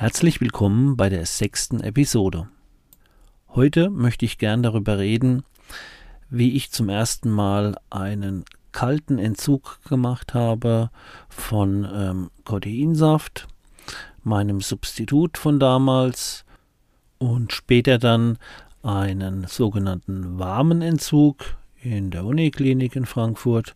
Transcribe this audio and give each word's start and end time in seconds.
Herzlich 0.00 0.40
willkommen 0.40 0.96
bei 0.96 1.08
der 1.08 1.26
sechsten 1.26 1.80
Episode. 1.80 2.46
Heute 3.48 3.90
möchte 3.90 4.26
ich 4.26 4.38
gern 4.38 4.62
darüber 4.62 4.96
reden, 4.96 5.42
wie 6.30 6.54
ich 6.54 6.70
zum 6.70 6.88
ersten 6.88 7.28
Mal 7.32 7.74
einen 7.90 8.44
kalten 8.70 9.18
Entzug 9.18 9.80
gemacht 9.88 10.34
habe 10.34 10.90
von 11.28 11.84
ähm, 11.92 12.30
Coteinsaft, 12.44 13.48
meinem 14.22 14.60
Substitut 14.60 15.36
von 15.36 15.58
damals 15.58 16.44
und 17.18 17.52
später 17.52 17.98
dann 17.98 18.38
einen 18.84 19.48
sogenannten 19.48 20.38
warmen 20.38 20.80
Entzug 20.80 21.56
in 21.82 22.12
der 22.12 22.24
Uniklinik 22.24 22.94
in 22.94 23.04
Frankfurt 23.04 23.74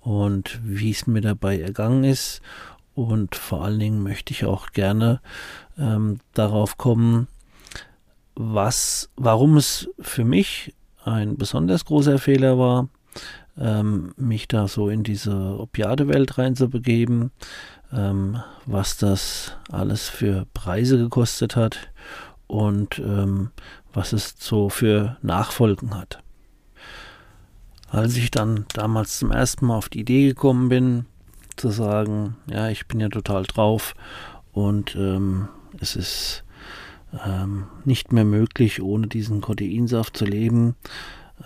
und 0.00 0.58
wie 0.64 0.90
es 0.90 1.06
mir 1.06 1.20
dabei 1.20 1.60
ergangen 1.60 2.02
ist 2.02 2.42
und 2.94 3.34
vor 3.34 3.64
allen 3.64 3.80
Dingen 3.80 4.02
möchte 4.02 4.32
ich 4.32 4.44
auch 4.44 4.72
gerne 4.72 5.20
ähm, 5.78 6.20
darauf 6.34 6.76
kommen, 6.76 7.28
was, 8.34 9.10
warum 9.16 9.56
es 9.56 9.88
für 10.00 10.24
mich 10.24 10.74
ein 11.04 11.36
besonders 11.36 11.84
großer 11.84 12.18
Fehler 12.18 12.58
war, 12.58 12.88
ähm, 13.58 14.14
mich 14.16 14.48
da 14.48 14.68
so 14.68 14.88
in 14.88 15.02
diese 15.02 15.58
Opiadewelt 15.58 16.38
reinzubegeben, 16.38 17.30
ähm, 17.92 18.42
was 18.66 18.96
das 18.96 19.56
alles 19.70 20.08
für 20.08 20.46
Preise 20.54 20.98
gekostet 20.98 21.56
hat 21.56 21.90
und 22.46 22.98
ähm, 22.98 23.50
was 23.92 24.12
es 24.12 24.34
so 24.38 24.68
für 24.68 25.16
Nachfolgen 25.22 25.94
hat. 25.94 26.22
Als 27.88 28.16
ich 28.16 28.30
dann 28.30 28.64
damals 28.72 29.18
zum 29.18 29.30
ersten 29.30 29.66
Mal 29.66 29.76
auf 29.76 29.90
die 29.90 30.00
Idee 30.00 30.28
gekommen 30.28 30.70
bin, 30.70 31.04
zu 31.62 31.70
sagen, 31.70 32.34
ja, 32.50 32.70
ich 32.70 32.88
bin 32.88 32.98
ja 32.98 33.08
total 33.08 33.44
drauf 33.44 33.94
und 34.52 34.96
ähm, 34.96 35.48
es 35.80 35.94
ist 35.94 36.42
ähm, 37.24 37.68
nicht 37.84 38.12
mehr 38.12 38.24
möglich, 38.24 38.82
ohne 38.82 39.06
diesen 39.06 39.40
Coteinsaft 39.40 40.16
zu 40.16 40.24
leben, 40.24 40.74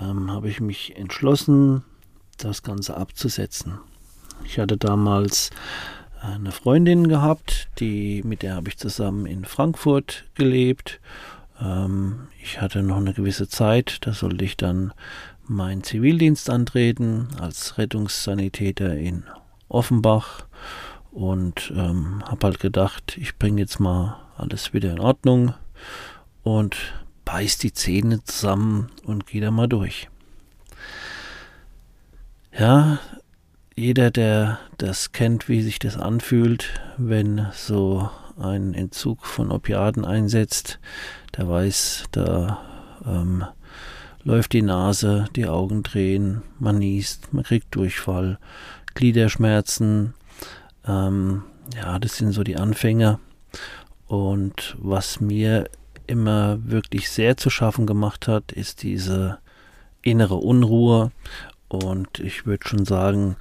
ähm, 0.00 0.31
habe 0.31 0.48
ich 0.48 0.59
mich 0.59 0.97
entschlossen, 0.97 1.84
das 2.39 2.62
Ganze 2.62 2.97
abzusetzen. 2.97 3.78
Ich 4.47 4.59
hatte 4.59 4.78
damals 4.78 5.50
eine 6.22 6.50
Freundin 6.50 7.09
gehabt, 7.09 7.69
die, 7.78 8.22
mit 8.25 8.41
der 8.41 8.55
habe 8.55 8.70
ich 8.70 8.78
zusammen 8.78 9.27
in 9.27 9.44
Frankfurt 9.44 10.25
gelebt. 10.34 10.98
Ähm, 11.61 12.28
ich 12.42 12.62
hatte 12.62 12.83
noch 12.83 12.97
eine 12.97 13.12
gewisse 13.12 13.48
Zeit, 13.48 13.98
da 14.00 14.14
sollte 14.14 14.47
ich 14.47 14.56
dann 14.56 14.94
meinen 15.47 15.82
Zivildienst 15.82 16.49
antreten 16.49 17.28
als 17.38 17.76
Rettungssanitäter 17.76 18.97
in 18.97 19.25
Offenbach 19.69 20.47
und 21.10 21.72
ähm, 21.75 22.22
habe 22.27 22.47
halt 22.49 22.60
gedacht, 22.60 23.16
ich 23.19 23.37
bringe 23.37 23.60
jetzt 23.60 23.81
mal 23.81 24.16
alles 24.37 24.72
wieder 24.72 24.93
in 24.93 25.00
Ordnung 25.00 25.54
und 26.43 26.77
beiß 27.25 27.59
die 27.59 27.72
Zähne 27.72 28.22
zusammen 28.25 28.88
und 29.05 29.26
gehe 29.26 29.41
da 29.41 29.50
mal 29.50 29.69
durch. 29.69 30.09
Ja, 32.59 32.99
jeder, 33.75 34.10
der 34.10 34.59
das 34.78 35.12
kennt, 35.12 35.49
wie 35.49 35.62
sich 35.62 35.78
das 35.78 35.99
anfühlt, 35.99 36.81
wenn 36.97 37.47
so 37.53 38.09
ein 38.38 38.75
Entzug 38.75 39.26
von 39.26 39.50
Opiaten 39.50 40.05
einsetzt, 40.05 40.78
der 41.37 41.49
weiß, 41.49 42.05
da 42.12 42.59
ähm, 43.05 43.44
läuft 44.22 44.53
die 44.55 44.62
Nase, 44.62 45.26
die 45.37 45.47
Augen 45.47 45.82
drehen, 45.82 46.43
man 46.59 46.78
niest, 46.78 47.32
man 47.32 47.44
kriegt 47.44 47.75
Durchfall, 47.75 48.38
Gliederschmerzen. 48.97 50.15
Ähm, 50.87 51.45
ja, 51.77 51.99
das 52.01 52.17
sind 52.17 52.33
so 52.33 52.43
die 52.43 52.57
Anfänge. 52.57 53.21
Und 54.07 54.77
was 54.79 55.21
mir 55.21 55.69
immer 56.07 56.59
wirklich 56.65 57.11
sehr 57.11 57.37
zu 57.37 57.51
schaffen 57.51 57.87
gemacht 57.87 58.27
hat, 58.27 58.53
ist 58.53 58.83
diese 58.83 59.39
innere 60.03 60.37
Unruhe 60.37 61.11
und 61.69 62.21
ich 62.21 62.47
würde 62.47 62.69
schon 62.69 62.85
sagen, 62.85 63.37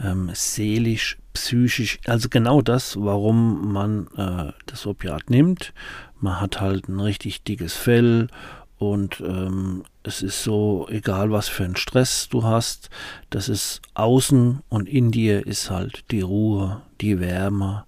ähm, 0.00 0.30
seelisch, 0.32 1.18
psychisch, 1.32 1.98
also 2.06 2.28
genau 2.28 2.60
das, 2.60 2.96
warum 3.00 3.72
man 3.72 4.08
äh, 4.16 4.52
das 4.66 4.86
Opiat 4.86 5.30
nimmt. 5.30 5.72
Man 6.20 6.40
hat 6.40 6.60
halt 6.60 6.88
ein 6.88 6.98
richtig 6.98 7.44
dickes 7.44 7.74
Fell 7.74 8.28
und 8.78 9.20
ähm, 9.20 9.82
es 10.04 10.22
ist 10.22 10.42
so, 10.42 10.86
egal 10.88 11.30
was 11.32 11.48
für 11.48 11.64
einen 11.64 11.76
Stress 11.76 12.28
du 12.28 12.44
hast, 12.44 12.90
das 13.30 13.48
ist 13.48 13.82
außen 13.94 14.60
und 14.68 14.88
in 14.88 15.10
dir 15.10 15.46
ist 15.46 15.70
halt 15.70 16.04
die 16.10 16.20
Ruhe, 16.20 16.82
die 17.00 17.20
Wärme, 17.20 17.84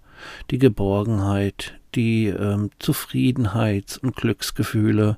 die 0.51 0.59
Geborgenheit, 0.59 1.75
die 1.95 2.27
ähm, 2.27 2.71
Zufriedenheit 2.79 3.99
und 4.03 4.17
Glücksgefühle. 4.17 5.17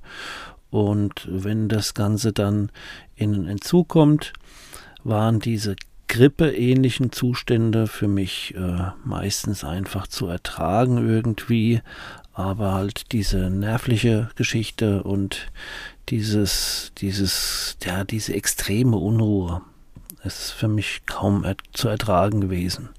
Und 0.70 1.26
wenn 1.28 1.68
das 1.68 1.94
Ganze 1.94 2.32
dann 2.32 2.70
in 3.16 3.34
einen 3.34 3.48
Entzug 3.48 3.88
kommt, 3.88 4.32
waren 5.04 5.40
diese 5.40 5.76
grippeähnlichen 6.08 7.10
Zustände 7.10 7.86
für 7.86 8.08
mich 8.08 8.54
äh, 8.54 8.90
meistens 9.04 9.64
einfach 9.64 10.06
zu 10.06 10.26
ertragen 10.26 10.98
irgendwie, 11.08 11.80
aber 12.34 12.72
halt 12.72 13.12
diese 13.12 13.50
nervliche 13.50 14.30
Geschichte 14.36 15.02
und 15.02 15.50
dieses, 16.08 16.92
dieses, 16.98 17.76
ja, 17.84 18.04
diese 18.04 18.34
extreme 18.34 18.96
Unruhe 18.96 19.62
ist 20.24 20.52
für 20.52 20.68
mich 20.68 21.02
kaum 21.06 21.44
er 21.44 21.56
zu 21.72 21.88
ertragen 21.88 22.40
gewesen. 22.40 22.90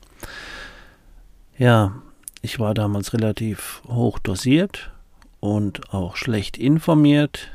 Ja, 1.58 1.94
ich 2.42 2.60
war 2.60 2.74
damals 2.74 3.14
relativ 3.14 3.82
hoch 3.88 4.20
dosiert 4.20 4.92
und 5.40 5.94
auch 5.94 6.16
schlecht 6.16 6.58
informiert. 6.58 7.50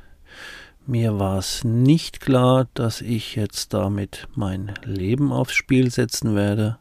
Mir 0.86 1.18
war 1.18 1.38
es 1.38 1.64
nicht 1.64 2.20
klar, 2.20 2.66
dass 2.74 3.02
ich 3.02 3.36
jetzt 3.36 3.74
damit 3.74 4.26
mein 4.34 4.72
Leben 4.84 5.32
aufs 5.32 5.52
Spiel 5.52 5.90
setzen 5.90 6.34
werde. 6.34 6.78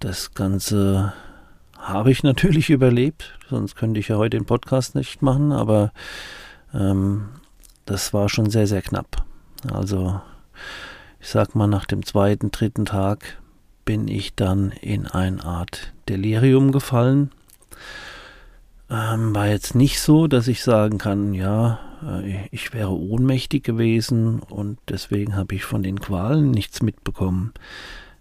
Das 0.00 0.32
Ganze 0.32 1.12
habe 1.88 2.10
ich 2.10 2.22
natürlich 2.22 2.70
überlebt, 2.70 3.38
sonst 3.48 3.76
könnte 3.76 4.00
ich 4.00 4.08
ja 4.08 4.16
heute 4.16 4.36
den 4.36 4.46
Podcast 4.46 4.94
nicht 4.94 5.22
machen, 5.22 5.52
aber 5.52 5.92
ähm, 6.74 7.28
das 7.84 8.12
war 8.12 8.28
schon 8.28 8.50
sehr, 8.50 8.66
sehr 8.66 8.82
knapp. 8.82 9.24
Also 9.72 10.20
ich 11.20 11.28
sag 11.28 11.54
mal, 11.54 11.66
nach 11.66 11.86
dem 11.86 12.04
zweiten, 12.04 12.50
dritten 12.50 12.84
Tag 12.84 13.38
bin 13.84 14.08
ich 14.08 14.34
dann 14.34 14.72
in 14.72 15.06
eine 15.06 15.44
Art 15.44 15.92
Delirium 16.08 16.72
gefallen. 16.72 17.30
Ähm, 18.90 19.34
war 19.34 19.48
jetzt 19.48 19.74
nicht 19.74 20.00
so, 20.00 20.26
dass 20.26 20.48
ich 20.48 20.62
sagen 20.62 20.98
kann, 20.98 21.34
ja, 21.34 21.80
äh, 22.04 22.46
ich 22.50 22.72
wäre 22.72 22.92
ohnmächtig 22.92 23.64
gewesen 23.64 24.40
und 24.40 24.78
deswegen 24.88 25.36
habe 25.36 25.54
ich 25.54 25.64
von 25.64 25.82
den 25.82 26.00
Qualen 26.00 26.50
nichts 26.50 26.82
mitbekommen. 26.82 27.52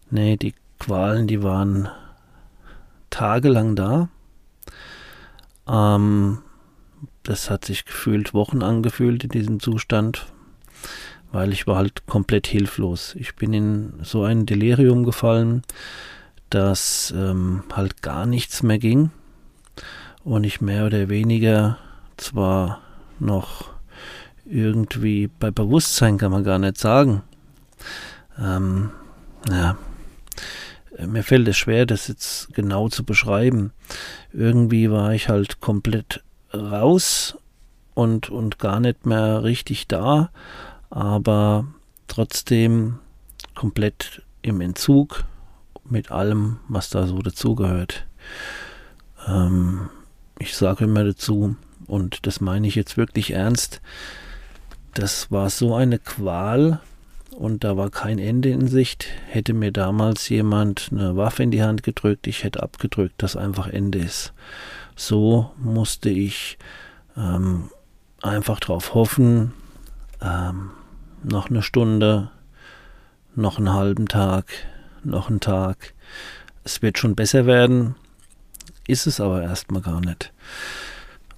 Nee, 0.09 0.37
die 0.37 0.53
Qualen, 0.79 1.27
die 1.27 1.43
waren 1.43 1.89
tagelang 3.15 3.77
da. 3.77 4.09
Ähm, 5.69 6.39
das 7.23 7.49
hat 7.49 7.63
sich 7.63 7.85
gefühlt 7.85 8.33
Wochen 8.33 8.61
angefühlt 8.61 9.23
in 9.23 9.29
diesem 9.29 9.59
Zustand, 9.61 10.27
weil 11.31 11.53
ich 11.53 11.65
war 11.65 11.77
halt 11.77 12.05
komplett 12.07 12.45
hilflos. 12.45 13.15
Ich 13.15 13.37
bin 13.37 13.53
in 13.53 13.93
so 14.03 14.23
ein 14.23 14.45
Delirium 14.45 15.05
gefallen, 15.05 15.61
dass 16.49 17.13
ähm, 17.15 17.63
halt 17.71 18.01
gar 18.01 18.25
nichts 18.25 18.63
mehr 18.63 18.79
ging 18.79 19.11
und 20.25 20.43
ich 20.43 20.59
mehr 20.59 20.85
oder 20.85 21.07
weniger 21.07 21.77
zwar 22.17 22.81
noch 23.19 23.69
irgendwie 24.45 25.27
bei 25.27 25.51
Bewusstsein 25.51 26.17
kann 26.17 26.31
man 26.33 26.43
gar 26.43 26.59
nicht 26.59 26.77
sagen. 26.77 27.23
Ähm, 28.37 28.91
ja, 29.49 29.77
mir 31.05 31.23
fällt 31.23 31.47
es 31.47 31.57
schwer, 31.57 31.85
das 31.85 32.07
jetzt 32.07 32.53
genau 32.53 32.89
zu 32.89 33.03
beschreiben. 33.03 33.71
Irgendwie 34.31 34.89
war 34.89 35.13
ich 35.13 35.29
halt 35.29 35.59
komplett 35.59 36.23
raus 36.53 37.37
und, 37.93 38.29
und 38.29 38.59
gar 38.59 38.79
nicht 38.79 39.05
mehr 39.05 39.43
richtig 39.43 39.87
da, 39.87 40.29
aber 40.89 41.65
trotzdem 42.07 42.99
komplett 43.55 44.21
im 44.41 44.61
Entzug 44.61 45.23
mit 45.83 46.11
allem, 46.11 46.59
was 46.67 46.89
da 46.89 47.07
so 47.07 47.19
dazugehört. 47.19 48.05
Ähm, 49.27 49.89
ich 50.39 50.55
sage 50.55 50.85
immer 50.85 51.03
dazu, 51.03 51.55
und 51.87 52.25
das 52.25 52.41
meine 52.41 52.67
ich 52.67 52.75
jetzt 52.75 52.97
wirklich 52.97 53.31
ernst, 53.31 53.81
das 54.93 55.31
war 55.31 55.49
so 55.49 55.75
eine 55.75 55.99
Qual 55.99 56.79
und 57.35 57.63
da 57.63 57.77
war 57.77 57.89
kein 57.89 58.17
Ende 58.17 58.49
in 58.49 58.67
Sicht. 58.67 59.07
Hätte 59.27 59.53
mir 59.53 59.71
damals 59.71 60.29
jemand 60.29 60.89
eine 60.91 61.15
Waffe 61.17 61.43
in 61.43 61.51
die 61.51 61.63
Hand 61.63 61.83
gedrückt, 61.83 62.27
ich 62.27 62.43
hätte 62.43 62.63
abgedrückt, 62.63 63.15
dass 63.17 63.35
einfach 63.35 63.67
Ende 63.67 63.99
ist. 63.99 64.33
So 64.95 65.51
musste 65.57 66.09
ich 66.09 66.57
ähm, 67.17 67.69
einfach 68.21 68.59
darauf 68.59 68.93
hoffen, 68.93 69.53
ähm, 70.21 70.71
noch 71.23 71.49
eine 71.49 71.61
Stunde, 71.61 72.31
noch 73.35 73.57
einen 73.57 73.73
halben 73.73 74.07
Tag, 74.07 74.45
noch 75.03 75.29
einen 75.29 75.41
Tag. 75.41 75.93
Es 76.63 76.81
wird 76.81 76.97
schon 76.97 77.15
besser 77.15 77.45
werden, 77.45 77.95
ist 78.87 79.07
es 79.07 79.19
aber 79.19 79.43
erstmal 79.43 79.81
gar 79.81 79.99
nicht. 79.99 80.31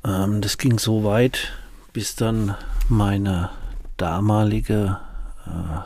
Ähm, 0.06 0.42
das 0.42 0.58
ging 0.58 0.78
so 0.78 1.04
weit, 1.04 1.54
bis 1.92 2.16
dann 2.16 2.56
meine 2.88 3.50
damalige 3.98 5.00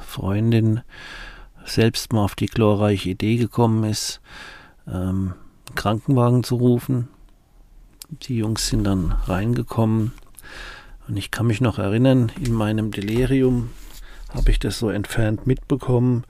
Freundin 0.05 0.81
selbst 1.65 2.13
mal 2.13 2.23
auf 2.23 2.35
die 2.35 2.47
glorreiche 2.47 3.09
Idee 3.09 3.37
gekommen 3.37 3.83
ist, 3.83 4.21
ähm, 4.87 5.33
einen 5.67 5.75
Krankenwagen 5.75 6.43
zu 6.43 6.55
rufen. 6.55 7.07
Die 8.23 8.37
Jungs 8.37 8.67
sind 8.67 8.83
dann 8.83 9.11
reingekommen 9.11 10.11
und 11.07 11.17
ich 11.17 11.31
kann 11.31 11.47
mich 11.47 11.61
noch 11.61 11.79
erinnern, 11.79 12.31
in 12.39 12.53
meinem 12.53 12.91
Delirium 12.91 13.69
habe 14.33 14.51
ich 14.51 14.59
das 14.59 14.79
so 14.79 14.89
entfernt 14.89 15.47
mitbekommen 15.47 16.23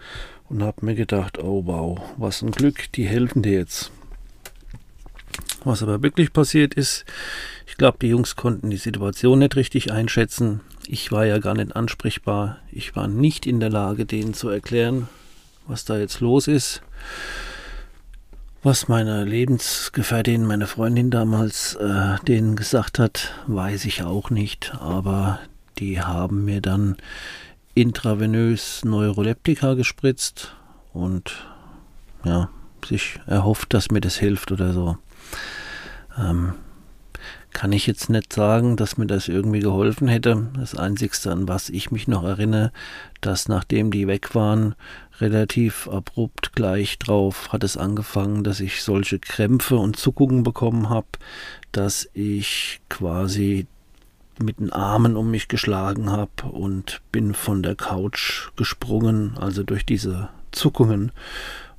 und 0.49 0.63
habe 0.63 0.85
mir 0.85 0.95
gedacht, 0.95 1.39
oh 1.39 1.65
wow, 1.65 1.99
was 2.17 2.41
ein 2.41 2.51
Glück, 2.51 2.91
die 2.93 3.07
helfen 3.07 3.41
dir 3.41 3.53
jetzt. 3.53 3.91
Was 5.63 5.83
aber 5.83 6.01
wirklich 6.01 6.33
passiert 6.33 6.73
ist, 6.73 7.05
ich 7.67 7.77
glaube, 7.77 7.99
die 8.01 8.07
Jungs 8.07 8.35
konnten 8.35 8.69
die 8.69 8.77
Situation 8.77 9.39
nicht 9.39 9.55
richtig 9.55 9.91
einschätzen. 9.91 10.61
Ich 10.87 11.11
war 11.11 11.25
ja 11.25 11.39
gar 11.39 11.53
nicht 11.53 11.75
ansprechbar. 11.75 12.57
Ich 12.71 12.95
war 12.95 13.07
nicht 13.07 13.45
in 13.45 13.59
der 13.59 13.69
Lage, 13.69 14.05
denen 14.05 14.33
zu 14.33 14.49
erklären, 14.49 15.07
was 15.67 15.85
da 15.85 15.97
jetzt 15.97 16.19
los 16.19 16.47
ist. 16.47 16.81
Was 18.63 18.87
meine 18.87 19.23
Lebensgefährtin, 19.23 20.45
meine 20.45 20.67
Freundin 20.67 21.09
damals 21.09 21.75
äh, 21.75 22.17
denen 22.27 22.55
gesagt 22.55 22.99
hat, 22.99 23.33
weiß 23.47 23.85
ich 23.85 24.03
auch 24.03 24.29
nicht. 24.29 24.73
Aber 24.79 25.39
die 25.79 26.01
haben 26.01 26.45
mir 26.45 26.61
dann 26.61 26.97
intravenös 27.73 28.83
Neuroleptika 28.85 29.73
gespritzt 29.73 30.55
und 30.93 31.45
ja, 32.23 32.49
sich 32.85 33.19
erhofft, 33.25 33.73
dass 33.73 33.91
mir 33.91 34.01
das 34.01 34.17
hilft 34.17 34.51
oder 34.51 34.73
so. 34.73 34.97
Ähm, 36.17 36.53
kann 37.51 37.71
ich 37.71 37.87
jetzt 37.87 38.09
nicht 38.09 38.33
sagen, 38.33 38.77
dass 38.77 38.97
mir 38.97 39.07
das 39.07 39.27
irgendwie 39.27 39.59
geholfen 39.59 40.07
hätte. 40.07 40.49
Das 40.57 40.75
Einzigste, 40.75 41.31
an 41.31 41.47
was 41.47 41.69
ich 41.69 41.91
mich 41.91 42.07
noch 42.07 42.23
erinnere, 42.23 42.71
dass 43.21 43.47
nachdem 43.47 43.91
die 43.91 44.07
weg 44.07 44.33
waren, 44.35 44.75
relativ 45.19 45.87
abrupt 45.87 46.53
gleich 46.53 46.97
drauf 46.97 47.53
hat 47.53 47.63
es 47.63 47.77
angefangen, 47.77 48.43
dass 48.43 48.59
ich 48.59 48.83
solche 48.83 49.19
Krämpfe 49.19 49.75
und 49.77 49.95
Zuckungen 49.95 50.43
bekommen 50.43 50.89
habe, 50.89 51.07
dass 51.71 52.09
ich 52.13 52.81
quasi 52.89 53.67
mit 54.41 54.59
den 54.59 54.71
Armen 54.71 55.15
um 55.15 55.29
mich 55.29 55.47
geschlagen 55.47 56.09
habe 56.09 56.47
und 56.51 57.01
bin 57.11 57.33
von 57.33 57.61
der 57.61 57.75
Couch 57.75 58.49
gesprungen, 58.55 59.37
also 59.37 59.63
durch 59.63 59.85
diese 59.85 60.29
Zuckungen 60.51 61.11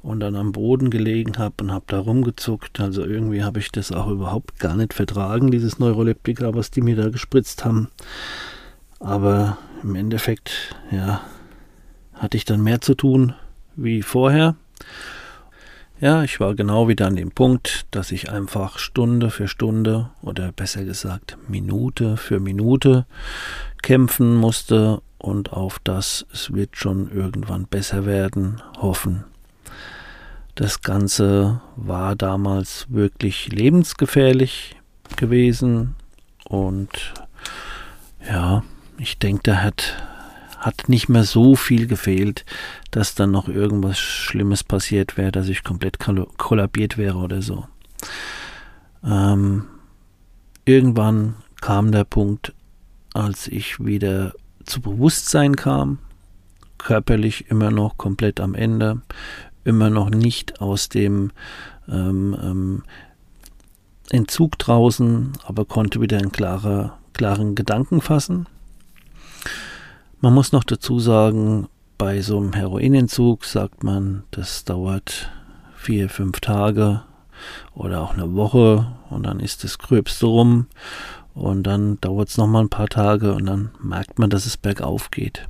und 0.03 0.21
dann 0.21 0.35
am 0.37 0.53
Boden 0.53 0.91
gelegen 0.91 1.39
habe 1.39 1.55
und 1.61 1.73
habe 1.73 1.85
da 1.89 1.99
rumgezuckt. 1.99 2.81
Also 2.81 3.05
irgendwie 3.05 3.45
habe 3.45 3.61
ich 3.61 3.71
das 3.71 3.93
auch 3.93 4.09
überhaupt 4.09 4.59
gar 4.59 4.77
nicht 4.77 4.95
vertragen, 4.95 5.51
dieses 5.51 5.79
Neuroleptika, 5.79 6.55
was 6.55 6.71
die 6.71 6.83
mir 6.83 6.97
da 6.97 7.09
gespritzt 7.09 7.65
haben. 7.65 7.89
Aber 8.99 9.59
im 9.83 9.95
Endeffekt, 9.95 10.75
ja, 10.91 11.23
hatte 12.15 12.37
ich 12.37 12.45
dann 12.45 12.63
mehr 12.63 12.81
zu 12.81 12.95
tun 12.95 13.35
wie 13.75 14.03
vorher. 14.03 14.57
Ja, 16.01 16.25
ich 16.25 16.41
war 16.41 16.57
genau 16.57 16.89
wieder 16.89 17.07
an 17.07 17.15
dem 17.15 17.31
Punkt, 17.31 17.87
dass 17.93 18.11
ich 18.11 18.29
einfach 18.29 18.79
Stunde 18.79 19.31
für 19.31 19.47
Stunde 19.47 20.11
oder 20.21 20.51
besser 20.51 20.85
gesagt 20.85 21.39
Minute 21.47 22.17
für 22.17 22.41
Minute 22.41 23.07
kämpfen 23.83 24.35
musste 24.35 25.01
und 25.19 25.53
auf 25.53 25.79
das 25.85 26.27
es 26.33 26.53
wird 26.53 26.77
schon 26.77 27.11
irgendwann 27.13 27.67
besser 27.67 28.05
werden 28.05 28.61
hoffen. 28.79 29.25
Das 30.55 30.83
Ganze 30.83 31.61
war 31.77 32.15
damals 32.15 32.87
wirklich 32.91 33.51
lebensgefährlich 33.51 34.77
gewesen 35.17 35.95
und 36.45 37.15
ja, 38.29 38.63
ich 38.99 39.19
denke, 39.19 39.43
da 39.45 39.57
hat, 39.63 39.97
hat 40.59 40.89
nicht 40.89 41.09
mehr 41.09 41.25
so 41.25 41.57
viel 41.57 41.87
gefehlt, 41.87 42.45
dass 42.91 43.15
dann 43.15 43.31
noch 43.31 43.49
irgendwas 43.49 43.99
Schlimmes 43.99 44.63
passiert 44.63 45.17
wäre, 45.17 45.33
dass 45.33 45.49
ich 45.49 45.65
komplett 45.65 45.99
kollabiert 45.99 46.99
wäre 46.99 47.17
oder 47.17 47.41
so. 47.41 47.67
Ähm, 49.05 49.65
irgendwann 50.65 51.37
kam 51.61 51.93
der 51.93 52.05
Punkt, 52.05 52.53
als 53.15 53.49
ich 53.49 53.85
wieder 53.85 54.35
zu 54.65 54.81
Bewusstsein 54.81 55.57
kam, 55.57 55.99
körperlich 56.79 57.51
immer 57.51 57.71
noch 57.71 57.97
komplett 57.97 58.41
am 58.41 58.55
Ende, 58.55 59.03
immer 59.65 59.91
noch 59.91 60.11
nicht 60.11 60.61
aus 60.61 60.89
dem 60.89 61.31
ähm, 61.89 62.37
ähm, 62.41 62.83
Entzug 64.11 64.59
draußen, 64.59 65.33
aber 65.45 65.65
konnte 65.65 66.01
wieder 66.01 66.19
einen 66.19 66.33
klare, 66.33 66.93
klaren 67.13 67.55
Gedanken 67.55 68.01
fassen. 68.01 68.47
Man 70.21 70.35
muss 70.35 70.53
noch 70.53 70.65
dazu 70.65 70.99
sagen, 70.99 71.69
bei 71.99 72.21
so 72.21 72.39
einem 72.39 72.53
Heroinentzug 72.53 73.45
sagt 73.45 73.85
man, 73.85 74.25
das 74.31 74.65
dauert 74.65 75.31
vier, 75.77 76.09
fünf 76.09 76.41
Tage 76.41 77.03
oder 77.75 78.01
auch 78.03 78.15
eine 78.15 78.35
Woche 78.35 78.93
und 79.11 79.25
dann 79.25 79.41
ist 79.41 79.65
das 79.65 79.79
Gröbste 79.79 80.27
rum 80.27 80.67
und 81.35 81.65
dann 81.65 82.01
dauert 82.01 82.29
es 82.29 82.39
nochmal 82.39 82.65
ein 82.65 82.71
paar 82.71 82.89
Tage 82.89 83.35
und 83.35 83.47
dann 83.47 83.71
merkt 83.81 84.19
man, 84.19 84.31
dass 84.31 84.47
es 84.47 84.57
bergauf 84.57 85.11
geht. 85.11 85.49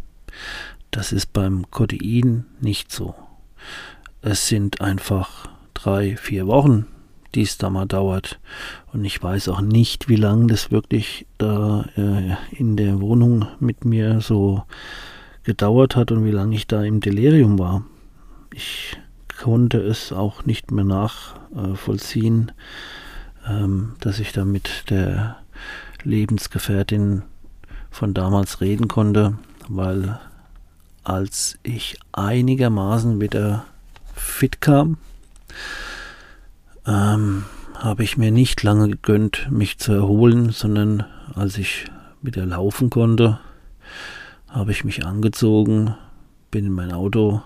Das 0.90 1.12
ist 1.12 1.32
beim 1.32 1.70
Kodein 1.70 2.44
nicht 2.60 2.92
so. 2.92 3.14
Es 4.24 4.46
sind 4.46 4.80
einfach 4.80 5.48
drei, 5.74 6.16
vier 6.16 6.46
Wochen, 6.46 6.86
die 7.34 7.42
es 7.42 7.58
da 7.58 7.70
mal 7.70 7.86
dauert. 7.86 8.38
Und 8.92 9.04
ich 9.04 9.20
weiß 9.20 9.48
auch 9.48 9.60
nicht, 9.60 10.08
wie 10.08 10.16
lange 10.16 10.46
das 10.46 10.70
wirklich 10.70 11.26
da 11.38 11.86
äh, 11.96 12.36
in 12.52 12.76
der 12.76 13.00
Wohnung 13.00 13.46
mit 13.58 13.84
mir 13.84 14.20
so 14.20 14.62
gedauert 15.42 15.96
hat 15.96 16.12
und 16.12 16.24
wie 16.24 16.30
lange 16.30 16.54
ich 16.54 16.68
da 16.68 16.84
im 16.84 17.00
Delirium 17.00 17.58
war. 17.58 17.84
Ich 18.54 18.96
konnte 19.40 19.78
es 19.78 20.12
auch 20.12 20.44
nicht 20.44 20.70
mehr 20.70 20.84
nachvollziehen, 20.84 22.52
äh, 23.44 23.64
ähm, 23.64 23.94
dass 23.98 24.20
ich 24.20 24.30
da 24.30 24.44
mit 24.44 24.88
der 24.88 25.36
Lebensgefährtin 26.04 27.22
von 27.90 28.14
damals 28.14 28.60
reden 28.60 28.86
konnte, 28.86 29.36
weil 29.68 30.20
als 31.02 31.58
ich 31.64 31.98
einigermaßen 32.12 33.20
wieder 33.20 33.64
fit 34.14 34.60
kam, 34.60 34.98
ähm, 36.86 37.44
habe 37.74 38.04
ich 38.04 38.16
mir 38.16 38.30
nicht 38.30 38.62
lange 38.62 38.88
gegönnt, 38.88 39.50
mich 39.50 39.78
zu 39.78 39.92
erholen, 39.92 40.50
sondern 40.50 41.04
als 41.34 41.58
ich 41.58 41.86
wieder 42.22 42.46
laufen 42.46 42.90
konnte, 42.90 43.40
habe 44.48 44.70
ich 44.70 44.84
mich 44.84 45.04
angezogen, 45.04 45.94
bin 46.50 46.66
in 46.66 46.72
mein 46.72 46.92
Auto 46.92 47.42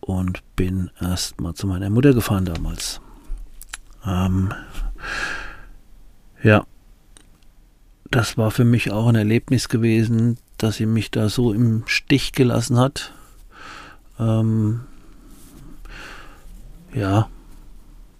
und 0.00 0.42
bin 0.56 0.90
erst 1.00 1.40
mal 1.40 1.54
zu 1.54 1.66
meiner 1.66 1.90
Mutter 1.90 2.14
gefahren 2.14 2.44
damals. 2.44 3.00
Ähm, 4.06 4.52
ja, 6.42 6.64
das 8.10 8.38
war 8.38 8.50
für 8.50 8.64
mich 8.64 8.90
auch 8.90 9.08
ein 9.08 9.16
Erlebnis 9.16 9.68
gewesen, 9.68 10.38
dass 10.56 10.76
sie 10.76 10.86
mich 10.86 11.10
da 11.10 11.28
so 11.28 11.52
im 11.52 11.82
Stich 11.86 12.32
gelassen 12.32 12.78
hat. 12.78 13.12
Ähm, 14.18 14.80
ja, 16.94 17.28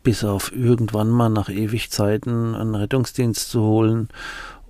bis 0.03 0.25
auf 0.25 0.53
irgendwann 0.55 1.11
mal 1.11 1.29
nach 1.29 1.49
ewig 1.49 1.91
Zeiten 1.91 2.55
einen 2.55 2.75
Rettungsdienst 2.75 3.51
zu 3.51 3.63
holen 3.63 4.09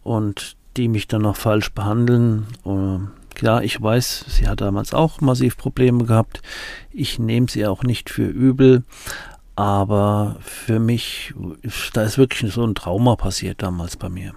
und 0.02 0.56
die 0.76 0.88
mich 0.88 1.08
dann 1.08 1.22
noch 1.22 1.36
falsch 1.36 1.72
behandeln. 1.72 2.46
Und 2.62 3.10
klar, 3.34 3.62
ich 3.62 3.80
weiß, 3.80 4.24
sie 4.28 4.48
hat 4.48 4.60
damals 4.60 4.94
auch 4.94 5.20
massiv 5.20 5.56
Probleme 5.56 6.04
gehabt. 6.04 6.42
Ich 6.92 7.18
nehme 7.18 7.48
sie 7.48 7.66
auch 7.66 7.82
nicht 7.82 8.10
für 8.10 8.26
übel, 8.26 8.84
aber 9.56 10.36
für 10.40 10.78
mich, 10.78 11.34
da 11.92 12.02
ist 12.02 12.18
wirklich 12.18 12.52
so 12.52 12.64
ein 12.64 12.74
Trauma 12.74 13.16
passiert 13.16 13.62
damals 13.62 13.96
bei 13.96 14.08
mir. 14.08 14.32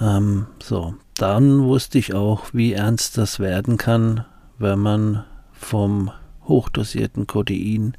Ähm, 0.00 0.46
so, 0.62 0.94
dann 1.14 1.64
wusste 1.64 1.98
ich 1.98 2.14
auch, 2.14 2.46
wie 2.52 2.72
ernst 2.72 3.18
das 3.18 3.40
werden 3.40 3.78
kann, 3.78 4.24
wenn 4.58 4.78
man 4.78 5.24
vom 5.52 6.10
hochdosierten 6.44 7.26
Codein 7.26 7.96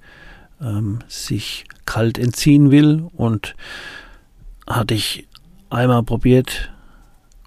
ähm, 0.61 0.99
sich 1.07 1.65
kalt 1.85 2.17
entziehen 2.17 2.71
will 2.71 3.07
und 3.13 3.55
hatte 4.67 4.93
ich 4.93 5.27
einmal 5.69 6.03
probiert 6.03 6.71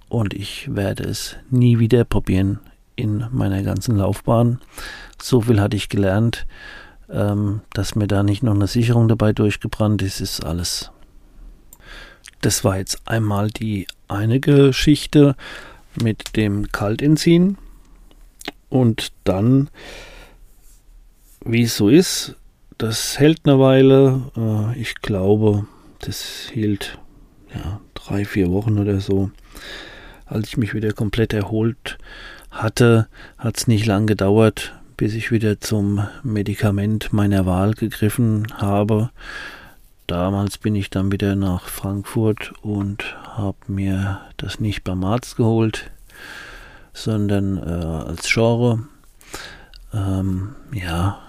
und 0.09 0.35
ich 0.35 0.75
werde 0.75 1.05
es 1.05 1.37
nie 1.51 1.79
wieder 1.79 2.05
probieren 2.05 2.61
in 2.97 3.27
meiner 3.31 3.63
ganzen 3.63 3.97
Laufbahn. 3.97 4.61
So 5.21 5.43
viel 5.43 5.61
hatte 5.61 5.77
ich 5.77 5.89
gelernt, 5.89 6.47
ähm, 7.09 7.61
dass 7.73 7.95
mir 7.95 8.07
da 8.07 8.23
nicht 8.23 8.43
noch 8.43 8.55
eine 8.55 8.67
Sicherung 8.67 9.09
dabei 9.09 9.33
durchgebrannt 9.33 10.03
ist, 10.03 10.21
ist 10.21 10.45
alles. 10.45 10.91
Das 12.41 12.65
war 12.65 12.79
jetzt 12.79 13.03
einmal 13.07 13.51
die 13.51 13.87
eine 14.09 14.41
Geschichte 14.41 15.37
mit 16.01 16.37
dem 16.37 16.73
Kaltentziehen 16.73 17.59
und 18.69 19.13
dann, 19.25 19.69
wie 21.45 21.63
es 21.63 21.77
so 21.77 21.89
ist, 21.89 22.37
das 22.81 23.19
hält 23.19 23.41
eine 23.45 23.61
Weile. 23.61 24.23
Äh, 24.37 24.81
ich 24.81 24.97
glaube, 24.97 25.67
das 26.01 26.49
hielt 26.51 26.99
ja, 27.55 27.81
drei, 27.95 28.25
vier 28.25 28.51
Wochen 28.51 28.79
oder 28.79 29.01
so. 29.01 29.31
Als 30.25 30.49
ich 30.49 30.57
mich 30.57 30.73
wieder 30.73 30.93
komplett 30.93 31.35
erholt 31.35 31.99
hatte, 32.51 33.07
hat 33.37 33.59
es 33.59 33.67
nicht 33.67 33.85
lang 33.85 34.07
gedauert, 34.07 34.75
bis 34.97 35.15
ich 35.15 35.31
wieder 35.31 35.61
zum 35.61 36.07
Medikament 36.23 37.13
meiner 37.13 37.45
Wahl 37.45 37.75
gegriffen 37.75 38.47
habe. 38.57 39.11
Damals 40.07 40.57
bin 40.57 40.75
ich 40.75 40.89
dann 40.89 41.13
wieder 41.13 41.37
nach 41.37 41.69
Frankfurt 41.69 42.53
und 42.63 43.15
habe 43.25 43.59
mir 43.67 44.23
das 44.39 44.59
nicht 44.59 44.85
beim 44.85 45.05
Arzt 45.05 45.37
geholt, 45.37 45.91
sondern 46.95 47.59
äh, 47.59 48.09
als 48.09 48.27
Genre. 48.33 48.85
Ähm, 49.93 50.55
ja, 50.73 51.21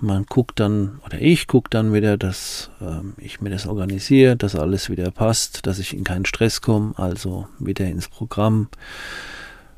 man 0.00 0.24
guckt 0.26 0.60
dann, 0.60 1.00
oder 1.04 1.20
ich 1.20 1.46
gucke 1.46 1.70
dann 1.70 1.92
wieder, 1.92 2.16
dass 2.16 2.70
ähm, 2.80 3.14
ich 3.18 3.40
mir 3.40 3.50
das 3.50 3.66
organisiere, 3.66 4.36
dass 4.36 4.54
alles 4.54 4.90
wieder 4.90 5.10
passt, 5.10 5.66
dass 5.66 5.78
ich 5.78 5.94
in 5.94 6.04
keinen 6.04 6.24
Stress 6.24 6.60
komme, 6.60 6.94
also 6.96 7.48
wieder 7.58 7.86
ins 7.86 8.08
Programm. 8.08 8.68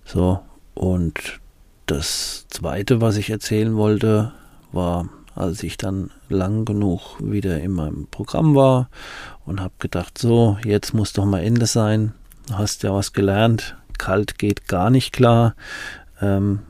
So, 0.04 0.40
und 0.74 1.40
das 1.86 2.46
zweite, 2.48 3.00
was 3.00 3.16
ich 3.16 3.30
erzählen 3.30 3.76
wollte, 3.76 4.32
war, 4.72 5.08
als 5.34 5.62
ich 5.62 5.76
dann 5.76 6.10
lang 6.28 6.64
genug 6.64 7.18
wieder 7.20 7.60
in 7.60 7.72
meinem 7.72 8.06
Programm 8.10 8.54
war 8.54 8.90
und 9.46 9.60
habe 9.60 9.74
gedacht, 9.78 10.18
so, 10.18 10.58
jetzt 10.64 10.94
muss 10.94 11.12
doch 11.12 11.24
mal 11.24 11.42
Ende 11.42 11.66
sein. 11.66 12.12
Du 12.48 12.58
hast 12.58 12.82
ja 12.82 12.92
was 12.92 13.12
gelernt, 13.12 13.76
kalt 13.98 14.38
geht 14.38 14.68
gar 14.68 14.90
nicht 14.90 15.12
klar. 15.12 15.54
Ähm, 16.20 16.60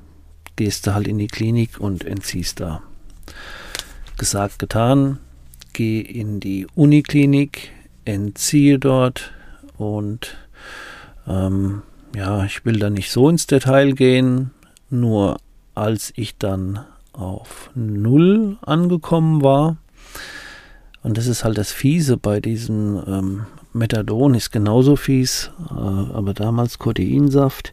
gehst 0.56 0.86
du 0.86 0.94
halt 0.94 1.06
in 1.06 1.18
die 1.18 1.28
Klinik 1.28 1.78
und 1.78 2.04
entziehst 2.04 2.60
da 2.60 2.82
gesagt, 4.18 4.58
getan. 4.58 5.18
Gehe 5.72 6.02
in 6.02 6.40
die 6.40 6.66
Uniklinik, 6.75 7.70
entziehe 8.04 8.78
dort 8.78 9.32
und 9.76 10.37
ähm, 11.26 11.82
ja, 12.16 12.44
ich 12.44 12.64
will 12.64 12.78
da 12.78 12.90
nicht 12.90 13.10
so 13.12 13.28
ins 13.28 13.46
Detail 13.46 13.92
gehen, 13.92 14.50
nur 14.90 15.38
als 15.75 16.12
ich 16.16 16.37
dann 16.37 16.84
auf 17.12 17.70
Null 17.75 18.56
angekommen 18.62 19.42
war, 19.42 19.76
und 21.02 21.16
das 21.16 21.26
ist 21.26 21.44
halt 21.44 21.58
das 21.58 21.72
Fiese 21.72 22.16
bei 22.16 22.40
diesem 22.40 23.02
ähm, 23.06 23.46
Methadon, 23.72 24.34
ist 24.34 24.50
genauso 24.50 24.96
fies, 24.96 25.50
äh, 25.70 25.75
aber 25.75 26.34
damals 26.34 26.78
Codeinsaft, 26.78 27.72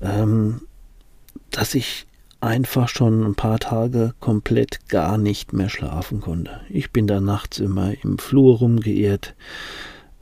ähm, 0.00 0.62
dass 1.50 1.74
ich 1.74 2.06
einfach 2.40 2.88
schon 2.88 3.24
ein 3.24 3.34
paar 3.34 3.58
Tage 3.58 4.14
komplett 4.20 4.88
gar 4.88 5.18
nicht 5.18 5.52
mehr 5.52 5.68
schlafen 5.68 6.20
konnte. 6.20 6.60
Ich 6.68 6.90
bin 6.90 7.06
da 7.06 7.20
nachts 7.20 7.58
immer 7.58 7.92
im 8.02 8.18
Flur 8.18 8.58
rumgeirrt, 8.58 9.34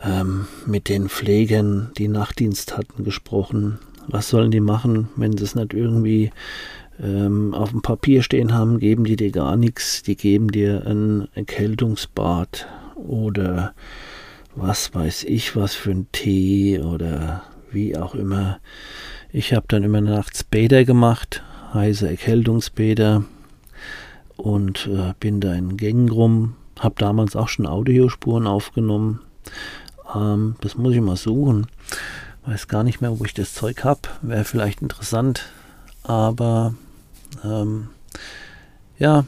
ähm, 0.03 0.47
mit 0.67 0.89
den 0.89 1.09
Pflegern, 1.09 1.91
die 1.99 2.09
Nachtdienst 2.09 2.77
hatten, 2.77 3.05
gesprochen. 3.05 3.79
Was 4.07 4.29
sollen 4.29 4.51
die 4.51 4.61
machen, 4.61 5.09
wenn 5.17 5.37
sie 5.37 5.45
es 5.45 5.55
nicht 5.55 5.73
irgendwie 5.73 6.31
ähm, 7.03 7.55
auf 7.55 7.71
dem 7.71 7.83
Papier 7.83 8.23
stehen 8.23 8.53
haben, 8.53 8.79
geben 8.79 9.05
die 9.05 9.17
dir 9.17 9.31
gar 9.31 9.57
nichts. 9.57 10.03
Die 10.03 10.17
geben 10.17 10.49
dir 10.51 10.87
ein 10.87 11.29
Erkältungsbad 11.35 12.69
oder 12.95 13.75
was 14.55 14.95
weiß 14.95 15.25
ich, 15.25 15.57
was 15.57 15.75
für 15.75 15.91
ein 15.91 16.07
Tee 16.13 16.81
oder 16.81 17.43
wie 17.71 17.97
auch 17.97 18.15
immer. 18.15 18.59
Ich 19.33 19.53
habe 19.53 19.67
dann 19.69 19.83
immer 19.83 20.01
nachts 20.01 20.45
Bäder 20.45 20.85
gemacht, 20.85 21.43
heiße 21.75 22.09
Erkältungsbäder 22.09 23.25
und 24.37 24.87
äh, 24.87 25.13
bin 25.21 25.41
da 25.41 25.53
in 25.55 25.77
Gängen 25.77 26.09
rum. 26.09 26.57
Habe 26.79 26.95
damals 26.99 27.37
auch 27.37 27.49
schon 27.49 27.67
Audiospuren 27.67 28.47
aufgenommen. 28.47 29.21
Ähm, 30.15 30.57
das 30.61 30.77
muss 30.77 30.95
ich 30.95 31.01
mal 31.01 31.17
suchen. 31.17 31.67
Weiß 32.47 32.69
gar 32.69 32.83
nicht 32.83 33.01
mehr, 33.01 33.19
wo 33.19 33.25
ich 33.25 33.35
das 33.35 33.55
Zeug 33.55 33.85
habe. 33.85 34.01
Wäre 34.23 34.45
vielleicht 34.45 34.83
interessant. 34.83 35.47
Aber 36.03 36.75
ähm, 37.43 37.89
ja, 38.99 39.25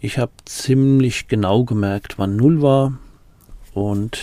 ich 0.00 0.18
habe 0.18 0.32
ziemlich 0.44 1.28
genau 1.28 1.64
gemerkt, 1.64 2.18
wann 2.18 2.36
Null 2.36 2.62
war. 2.62 2.94
Und 3.74 4.18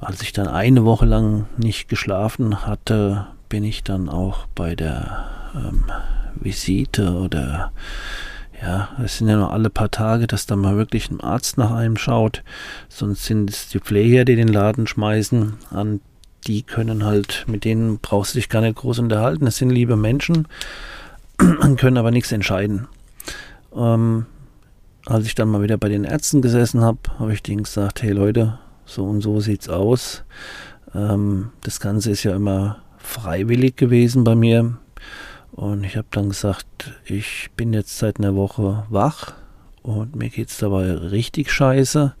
als 0.00 0.22
ich 0.22 0.32
dann 0.32 0.48
eine 0.48 0.84
Woche 0.84 1.06
lang 1.06 1.46
nicht 1.56 1.88
geschlafen 1.88 2.66
hatte, 2.66 3.28
bin 3.48 3.64
ich 3.64 3.84
dann 3.84 4.08
auch 4.08 4.46
bei 4.54 4.74
der 4.74 5.30
ähm, 5.54 5.84
Visite 6.36 7.12
oder 7.12 7.72
ja, 8.60 8.88
es 9.02 9.18
sind 9.18 9.28
ja 9.28 9.36
nur 9.36 9.52
alle 9.52 9.68
paar 9.68 9.90
Tage, 9.90 10.26
dass 10.26 10.46
da 10.46 10.56
mal 10.56 10.76
wirklich 10.76 11.10
ein 11.10 11.20
Arzt 11.20 11.58
nach 11.58 11.70
einem 11.70 11.96
schaut. 11.96 12.42
Sonst 12.88 13.24
sind 13.24 13.50
es 13.50 13.68
die 13.68 13.80
Pfleger, 13.80 14.24
die 14.24 14.36
den 14.36 14.48
Laden 14.48 14.86
schmeißen. 14.86 15.54
An 15.70 16.00
die 16.46 16.62
können 16.62 17.04
halt, 17.04 17.44
mit 17.46 17.64
denen 17.64 17.98
brauchst 17.98 18.34
du 18.34 18.38
dich 18.38 18.48
gar 18.48 18.60
nicht 18.60 18.76
groß 18.76 18.98
unterhalten. 19.00 19.46
Es 19.46 19.56
sind 19.56 19.70
liebe 19.70 19.96
Menschen, 19.96 20.48
können 21.76 21.98
aber 21.98 22.10
nichts 22.10 22.32
entscheiden. 22.32 22.86
Ähm, 23.74 24.26
als 25.06 25.26
ich 25.26 25.34
dann 25.34 25.48
mal 25.48 25.62
wieder 25.62 25.76
bei 25.76 25.88
den 25.88 26.04
Ärzten 26.04 26.42
gesessen 26.42 26.80
habe, 26.80 26.98
habe 27.18 27.32
ich 27.32 27.42
denen 27.42 27.64
gesagt, 27.64 28.02
hey 28.02 28.12
Leute, 28.12 28.58
so 28.86 29.04
und 29.04 29.20
so 29.20 29.40
sieht's 29.40 29.68
aus. 29.68 30.24
Ähm, 30.94 31.50
das 31.62 31.80
Ganze 31.80 32.10
ist 32.10 32.22
ja 32.22 32.34
immer 32.34 32.78
freiwillig 32.98 33.76
gewesen 33.76 34.24
bei 34.24 34.34
mir. 34.34 34.78
Und 35.54 35.84
ich 35.84 35.96
habe 35.96 36.08
dann 36.10 36.30
gesagt, 36.30 36.92
ich 37.04 37.50
bin 37.56 37.72
jetzt 37.72 37.96
seit 37.98 38.18
einer 38.18 38.34
Woche 38.34 38.86
wach 38.90 39.34
und 39.82 40.16
mir 40.16 40.28
geht's 40.28 40.58
dabei 40.58 40.90
richtig 40.92 41.52
scheiße. 41.52 42.14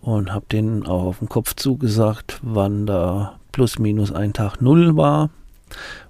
Und 0.00 0.32
habe 0.32 0.46
denen 0.52 0.86
auch 0.86 1.04
auf 1.04 1.18
den 1.18 1.28
Kopf 1.28 1.54
zugesagt, 1.54 2.38
wann 2.42 2.86
da 2.86 3.40
plus 3.50 3.78
minus 3.78 4.12
ein 4.12 4.34
Tag 4.34 4.60
null 4.60 4.96
war. 4.96 5.30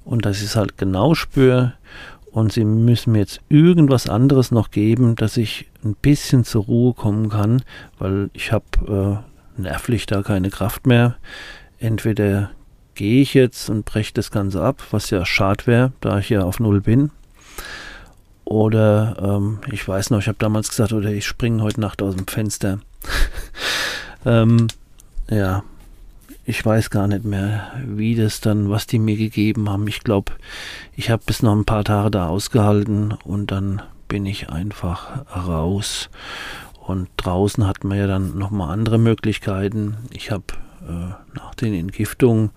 Und 0.05 0.27
dass 0.27 0.39
ich 0.39 0.45
es 0.45 0.57
halt 0.57 0.77
genau 0.77 1.15
spüre. 1.15 1.75
Und 2.31 2.53
sie 2.53 2.65
müssen 2.65 3.13
mir 3.13 3.21
jetzt 3.21 3.41
irgendwas 3.49 4.09
anderes 4.09 4.51
noch 4.51 4.71
geben, 4.71 5.15
dass 5.15 5.39
ich 5.39 5.71
ein 5.83 5.95
bisschen 5.95 6.45
zur 6.45 6.65
Ruhe 6.65 6.93
kommen 6.93 7.31
kann, 7.31 7.63
weil 7.99 8.29
ich 8.35 8.53
habe 8.53 9.23
äh, 9.57 9.63
nervlich 9.63 10.05
da 10.07 10.23
keine 10.23 10.51
Kraft 10.51 10.87
mehr. 10.87 11.17
Entweder 11.79 12.51
gehe 12.95 13.23
ich 13.23 13.35
jetzt 13.35 13.69
und 13.69 13.85
breche 13.85 14.15
das 14.15 14.31
Ganze 14.31 14.63
ab, 14.63 14.83
was 14.91 15.11
ja 15.11 15.25
schade 15.25 15.67
wäre, 15.67 15.93
da 16.01 16.19
ich 16.19 16.31
ja 16.31 16.43
auf 16.43 16.61
Null 16.61 16.81
bin. 16.81 17.11
Oder 18.45 19.17
ähm, 19.23 19.59
ich 19.73 19.87
weiß 19.87 20.11
noch, 20.11 20.19
ich 20.19 20.29
habe 20.29 20.39
damals 20.39 20.69
gesagt, 20.69 20.93
oder 20.93 21.11
ich 21.11 21.27
springe 21.27 21.63
heute 21.63 21.81
Nacht 21.81 22.03
aus 22.03 22.15
dem 22.15 22.27
Fenster. 22.27 22.79
ähm, 24.27 24.69
ja, 25.31 25.65
ich 26.45 26.65
weiß 26.65 26.91
gar 26.91 27.07
nicht 27.07 27.25
mehr, 27.25 27.73
wie 27.87 28.15
das 28.15 28.41
dann, 28.41 28.69
was 28.69 28.87
die 28.87 28.99
mir 28.99 29.17
gegeben 29.17 29.71
haben. 29.71 29.89
Ich 29.89 30.01
glaube, 30.01 30.33
ich 30.95 31.09
habe 31.11 31.23
bis 31.25 31.43
noch 31.43 31.57
ein 31.57 31.65
paar 31.65 31.85
Tage 31.85 32.11
da 32.11 32.29
ausgehalten 32.29 33.13
und 33.25 33.51
dann 33.51 33.83
bin 34.09 34.27
ich 34.27 34.51
einfach 34.51 35.25
raus. 35.35 36.11
Und 36.87 37.09
draußen 37.17 37.67
hat 37.67 37.83
man 37.83 37.97
ja 37.97 38.07
dann 38.07 38.37
nochmal 38.37 38.71
andere 38.71 38.99
Möglichkeiten. 38.99 39.97
Ich 40.11 40.31
habe 40.31 40.45
äh, 40.89 41.37
nach 41.37 41.55
den 41.55 41.75
Entgiftungen 41.75 42.51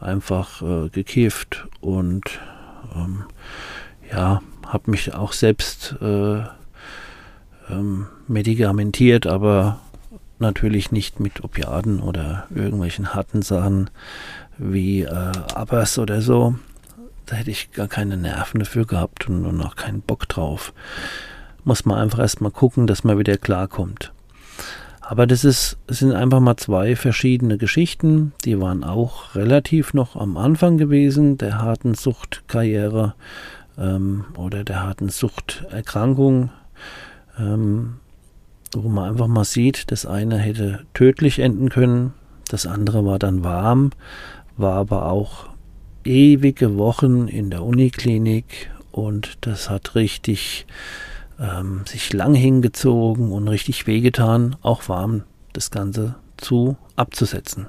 einfach 0.00 0.62
äh, 0.62 0.88
gekifft 0.88 1.66
und 1.80 2.24
ähm, 2.94 3.24
ja, 4.10 4.42
habe 4.66 4.90
mich 4.90 5.14
auch 5.14 5.32
selbst 5.32 5.96
äh, 6.00 6.42
ähm, 7.70 8.06
medikamentiert, 8.26 9.26
aber 9.26 9.80
natürlich 10.38 10.92
nicht 10.92 11.20
mit 11.20 11.42
Opiaten 11.42 12.00
oder 12.00 12.46
irgendwelchen 12.54 13.14
harten 13.14 13.42
Sachen 13.42 13.90
wie 14.56 15.02
äh, 15.02 15.32
Abbas 15.54 15.98
oder 15.98 16.20
so. 16.20 16.54
Da 17.26 17.36
hätte 17.36 17.50
ich 17.50 17.72
gar 17.72 17.88
keine 17.88 18.16
Nerven 18.16 18.60
dafür 18.60 18.86
gehabt 18.86 19.28
und, 19.28 19.44
und 19.44 19.60
auch 19.60 19.76
keinen 19.76 20.00
Bock 20.00 20.28
drauf. 20.28 20.72
Muss 21.64 21.84
man 21.84 21.98
einfach 21.98 22.20
erstmal 22.20 22.50
gucken, 22.50 22.86
dass 22.86 23.04
man 23.04 23.18
wieder 23.18 23.36
klarkommt. 23.36 24.12
Aber 25.10 25.26
das 25.26 25.42
ist, 25.42 25.78
sind 25.88 26.12
einfach 26.12 26.38
mal 26.38 26.58
zwei 26.58 26.94
verschiedene 26.94 27.56
Geschichten. 27.56 28.34
Die 28.44 28.60
waren 28.60 28.84
auch 28.84 29.34
relativ 29.34 29.94
noch 29.94 30.16
am 30.16 30.36
Anfang 30.36 30.76
gewesen, 30.76 31.38
der 31.38 31.62
harten 31.62 31.94
Suchtkarriere 31.94 33.14
ähm, 33.78 34.26
oder 34.36 34.64
der 34.64 34.82
harten 34.82 35.08
Suchterkrankung. 35.08 36.50
Ähm, 37.38 37.94
wo 38.74 38.90
man 38.90 39.08
einfach 39.08 39.28
mal 39.28 39.44
sieht, 39.44 39.90
das 39.90 40.04
eine 40.04 40.36
hätte 40.36 40.84
tödlich 40.92 41.38
enden 41.38 41.70
können, 41.70 42.12
das 42.50 42.66
andere 42.66 43.02
war 43.06 43.18
dann 43.18 43.42
warm, 43.42 43.92
war 44.58 44.74
aber 44.74 45.10
auch 45.10 45.48
ewige 46.04 46.76
Wochen 46.76 47.28
in 47.28 47.48
der 47.48 47.62
Uniklinik 47.62 48.70
und 48.92 49.38
das 49.40 49.70
hat 49.70 49.94
richtig 49.94 50.66
ähm, 51.38 51.82
sich 51.86 52.12
lang 52.12 52.34
hingezogen 52.34 53.32
und 53.32 53.48
richtig 53.48 53.86
wehgetan, 53.86 54.56
auch 54.62 54.88
warm 54.88 55.24
das 55.52 55.70
Ganze 55.70 56.16
zu 56.36 56.76
abzusetzen. 56.96 57.66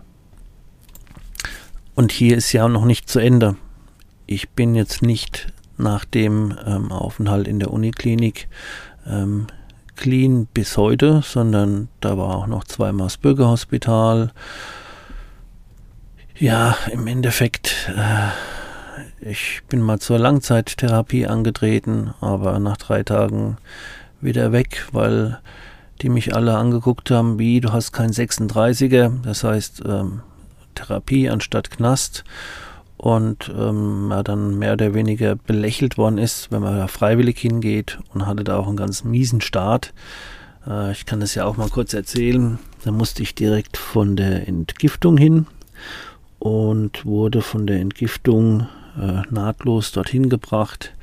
Und 1.96 2.12
hier 2.12 2.38
ist 2.38 2.52
ja 2.54 2.68
noch 2.68 2.86
nicht 2.86 3.10
zu 3.10 3.20
Ende. 3.20 3.56
Ich 4.26 4.50
bin 4.50 4.76
jetzt 4.76 5.02
nicht 5.02 5.52
nach 5.78 6.06
dem 6.06 6.58
ähm, 6.66 6.92
Aufenthalt 6.92 7.48
in 7.48 7.60
der 7.60 7.72
Uniklinik 7.72 8.48
ähm, 9.08 9.48
clean 9.96 10.46
bis 10.46 10.78
heute, 10.78 11.22
sondern 11.26 11.90
da 12.00 12.18
war 12.18 12.36
auch 12.36 12.48
noch 12.48 12.64
zweimal 12.64 13.08
das 13.08 13.18
Bürgerhospital. 13.18 14.32
Ja, 16.38 16.78
im 16.92 17.06
Endeffekt, 17.08 17.92
äh, 17.94 18.30
ich 19.22 19.62
bin 19.70 19.82
mal 19.82 20.00
zur 20.00 20.20
Langzeittherapie 20.20 21.28
angetreten, 21.28 22.14
aber 22.22 22.60
nach 22.60 22.78
drei 22.78 23.04
Tagen 23.04 23.58
wieder 24.22 24.52
weg, 24.52 24.88
weil 24.92 25.40
die 26.02 26.10
mich 26.10 26.36
alle 26.36 26.58
angeguckt 26.58 27.12
haben, 27.12 27.40
wie 27.40 27.60
du 27.62 27.74
hast 27.74 27.92
kein 27.92 28.12
36er, 28.12 29.22
das 29.24 29.44
heißt 29.44 29.84
ähm, 29.86 30.22
Therapie 30.76 31.30
anstatt 31.30 31.72
Knast 31.72 32.24
und 32.98 33.52
ähm, 33.58 34.12
er 34.12 34.24
dann 34.24 34.58
mehr 34.58 34.74
oder 34.74 34.94
weniger 34.94 35.36
belächelt 35.36 35.98
worden 35.98 36.18
ist, 36.18 36.52
wenn 36.52 36.62
man 36.62 36.78
da 36.78 36.88
freiwillig 36.88 37.40
hingeht 37.40 38.00
und 38.14 38.26
hatte 38.26 38.44
da 38.44 38.58
auch 38.58 38.68
einen 38.68 38.78
ganz 38.78 39.04
miesen 39.04 39.42
Start. 39.42 39.94
Äh, 40.68 40.92
ich 40.92 41.06
kann 41.06 41.20
das 41.20 41.36
ja 41.36 41.46
auch 41.46 41.58
mal 41.58 41.70
kurz 41.70 41.94
erzählen. 41.94 42.60
Da 42.84 42.92
musste 42.92 43.24
ich 43.24 43.36
direkt 43.36 43.78
von 43.78 44.16
der 44.16 44.48
Entgiftung 44.48 45.18
hin 45.18 45.48
und 46.40 47.06
wurde 47.06 47.42
von 47.42 47.68
der 47.68 47.80
Entgiftung 47.80 48.68
äh, 49.00 49.22
nahtlos 49.30 49.92
dorthin 49.92 50.30
gebracht. 50.30 50.94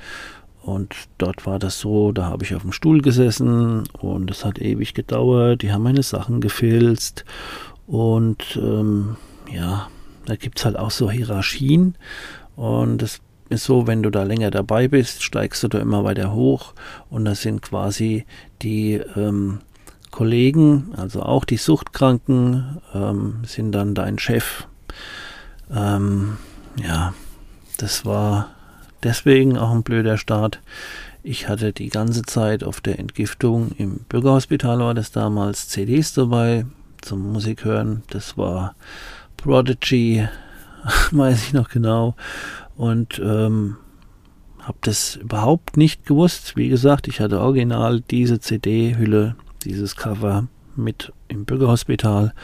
Und 0.63 0.95
dort 1.19 1.47
war 1.47 1.61
das 1.61 1.79
so, 1.79 2.11
da 2.11 2.25
habe 2.25 2.45
ich 2.45 2.55
auf 2.55 2.63
dem 2.63 2.73
Stuhl 2.73 3.01
gesessen 3.01 3.85
und 4.01 4.31
es 4.31 4.45
hat 4.45 4.61
ewig 4.61 4.95
gedauert. 4.95 5.63
Die 5.63 5.73
haben 5.73 5.85
meine 5.85 6.03
Sachen 6.03 6.41
gefilzt 6.41 7.25
und 7.87 8.57
ähm, 8.57 9.17
ja, 9.53 9.89
da 10.25 10.35
gibt 10.35 10.59
es 10.59 10.65
halt 10.65 10.77
auch 10.77 10.91
so 10.91 11.09
Hierarchien 11.09 11.95
und 12.57 13.01
es 13.01 13.21
ist 13.49 13.65
so, 13.65 13.87
wenn 13.87 14.03
du 14.03 14.11
da 14.11 14.25
länger 14.25 14.51
dabei 14.51 14.89
bist, 14.89 15.23
steigst 15.23 15.63
du 15.63 15.69
da 15.69 15.79
immer 15.79 16.03
weiter 16.03 16.33
hoch 16.33 16.75
und 17.11 17.25
das 17.27 17.43
sind 17.43 17.63
quasi 17.63 18.27
die 18.61 18.95
ähm, 19.15 19.61
Kollegen, 20.11 20.93
also 20.97 21.23
auch 21.23 21.45
die 21.45 21.59
Suchtkranken, 21.59 22.79
ähm, 22.93 23.43
sind 23.47 23.71
dann 23.71 23.95
dein 23.95 24.19
Chef. 24.19 24.67
Ähm, 25.73 26.39
ja, 26.83 27.15
das 27.77 28.05
war 28.05 28.51
deswegen 29.03 29.59
auch 29.59 29.73
ein 29.73 29.83
blöder 29.83 30.19
Start. 30.19 30.61
Ich 31.23 31.49
hatte 31.49 31.73
die 31.73 31.89
ganze 31.89 32.23
Zeit 32.23 32.63
auf 32.63 32.81
der 32.81 32.99
Entgiftung 32.99 33.73
im 33.79 34.01
Bürgerhospital 34.09 34.79
war 34.79 34.95
das 34.95 35.11
damals 35.11 35.69
CDs 35.69 36.15
dabei 36.15 36.67
zum 37.03 37.33
Musik 37.33 37.65
hören. 37.65 38.03
Das 38.11 38.39
war 38.39 38.75
Prodigy, 39.37 40.29
weiß 41.11 41.49
ich 41.49 41.53
noch 41.53 41.69
genau. 41.69 42.15
Und 42.77 43.19
ähm, 43.19 43.77
habe 44.61 44.79
das 44.83 45.17
überhaupt 45.17 45.77
nicht 45.77 46.07
gewusst. 46.07 46.57
Wie 46.57 46.69
gesagt, 46.69 47.09
ich 47.09 47.21
hatte 47.21 47.41
original 47.41 48.03
diese 48.11 48.41
CD-Hülle, 48.41 49.37
dieses 49.65 49.97
Cover 49.97 50.49
mit 50.75 51.13
im 51.29 51.45
Bürgerhospital. 51.45 52.35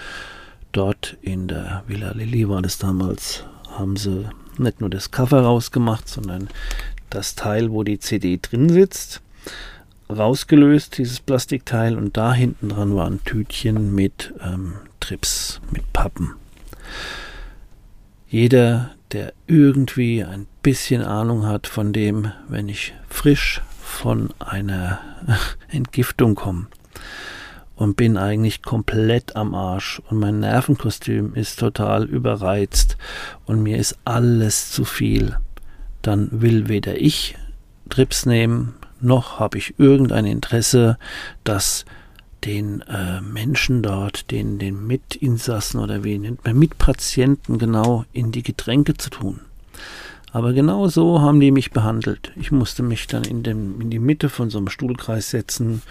Dort 0.73 1.19
in 1.21 1.49
der 1.49 1.83
Villa 1.87 2.13
Lilly 2.13 2.49
war 2.49 2.63
das 2.63 2.79
damals, 2.79 3.45
haben 3.77 3.97
sie 3.97 4.27
nicht 4.59 4.81
nur 4.81 4.91
das 4.91 5.11
Cover 5.11 5.43
rausgemacht, 5.43 6.09
sondern 6.09 6.49
das 7.11 7.35
Teil, 7.35 7.71
wo 7.71 7.83
die 7.83 7.99
CD 7.99 8.39
drin 8.41 8.69
sitzt, 8.69 9.21
rausgelöst, 10.11 10.99
dieses 10.99 11.21
Plastikteil, 11.21 11.97
und 11.97 12.17
da 12.17 12.33
hinten 12.33 12.71
dran 12.71 12.95
war 12.95 13.07
ein 13.07 13.23
Tütchen 13.25 13.95
mit 13.95 14.33
ähm, 14.43 14.75
Trips, 15.01 15.61
mit 15.71 15.93
Pappen. 15.93 16.35
Jeder, 18.29 18.91
der 19.13 19.35
irgendwie 19.47 20.25
ein 20.25 20.47
bisschen 20.63 21.03
Ahnung 21.03 21.47
hat 21.47 21.67
von 21.67 21.93
dem, 21.93 22.33
wenn 22.49 22.69
ich 22.69 22.95
frisch 23.09 23.61
von 23.83 24.33
einer 24.39 25.01
Entgiftung 25.69 26.35
komme 26.35 26.67
und 27.83 27.97
bin 27.97 28.17
eigentlich 28.17 28.63
komplett 28.63 29.35
am 29.35 29.57
Arsch 29.57 30.01
und 30.09 30.21
mein 30.21 30.39
Nervenkostüm 30.39 31.35
ist 31.35 31.59
total 31.59 32.05
überreizt 32.05 32.97
und 33.45 33.61
mir 33.61 33.77
ist 33.77 33.99
alles 34.05 34.71
zu 34.71 34.85
viel, 34.85 35.37
dann 36.01 36.29
will 36.31 36.69
weder 36.69 37.01
ich 37.01 37.37
Trips 37.91 38.25
nehmen, 38.25 38.77
noch 39.01 39.41
habe 39.41 39.59
ich 39.59 39.81
irgendein 39.81 40.27
Interesse, 40.27 40.97
dass 41.43 41.85
den 42.45 42.83
äh, 42.83 43.21
Menschen 43.21 43.83
dort, 43.83 44.31
den, 44.31 44.61
den 44.61 44.87
Mitinsassen 44.87 45.81
oder 45.81 46.05
wie 46.05 46.21
nennt 46.21 46.45
man, 46.45 46.57
Mitpatienten 46.57 47.59
genau 47.59 48.05
in 48.13 48.31
die 48.31 48.45
Getränke 48.45 48.95
zu 48.95 49.11
tun. 49.11 49.41
Aber 50.31 50.53
genau 50.53 50.87
so 50.87 51.21
haben 51.21 51.41
die 51.41 51.51
mich 51.51 51.73
behandelt. 51.73 52.31
Ich 52.37 52.53
musste 52.53 52.85
mich 52.85 53.09
dann 53.09 53.25
in, 53.25 53.43
dem, 53.43 53.81
in 53.81 53.91
die 53.91 53.99
Mitte 53.99 54.29
von 54.29 54.51
so 54.51 54.59
einem 54.59 54.69
Stuhlkreis 54.69 55.31
setzen 55.31 55.83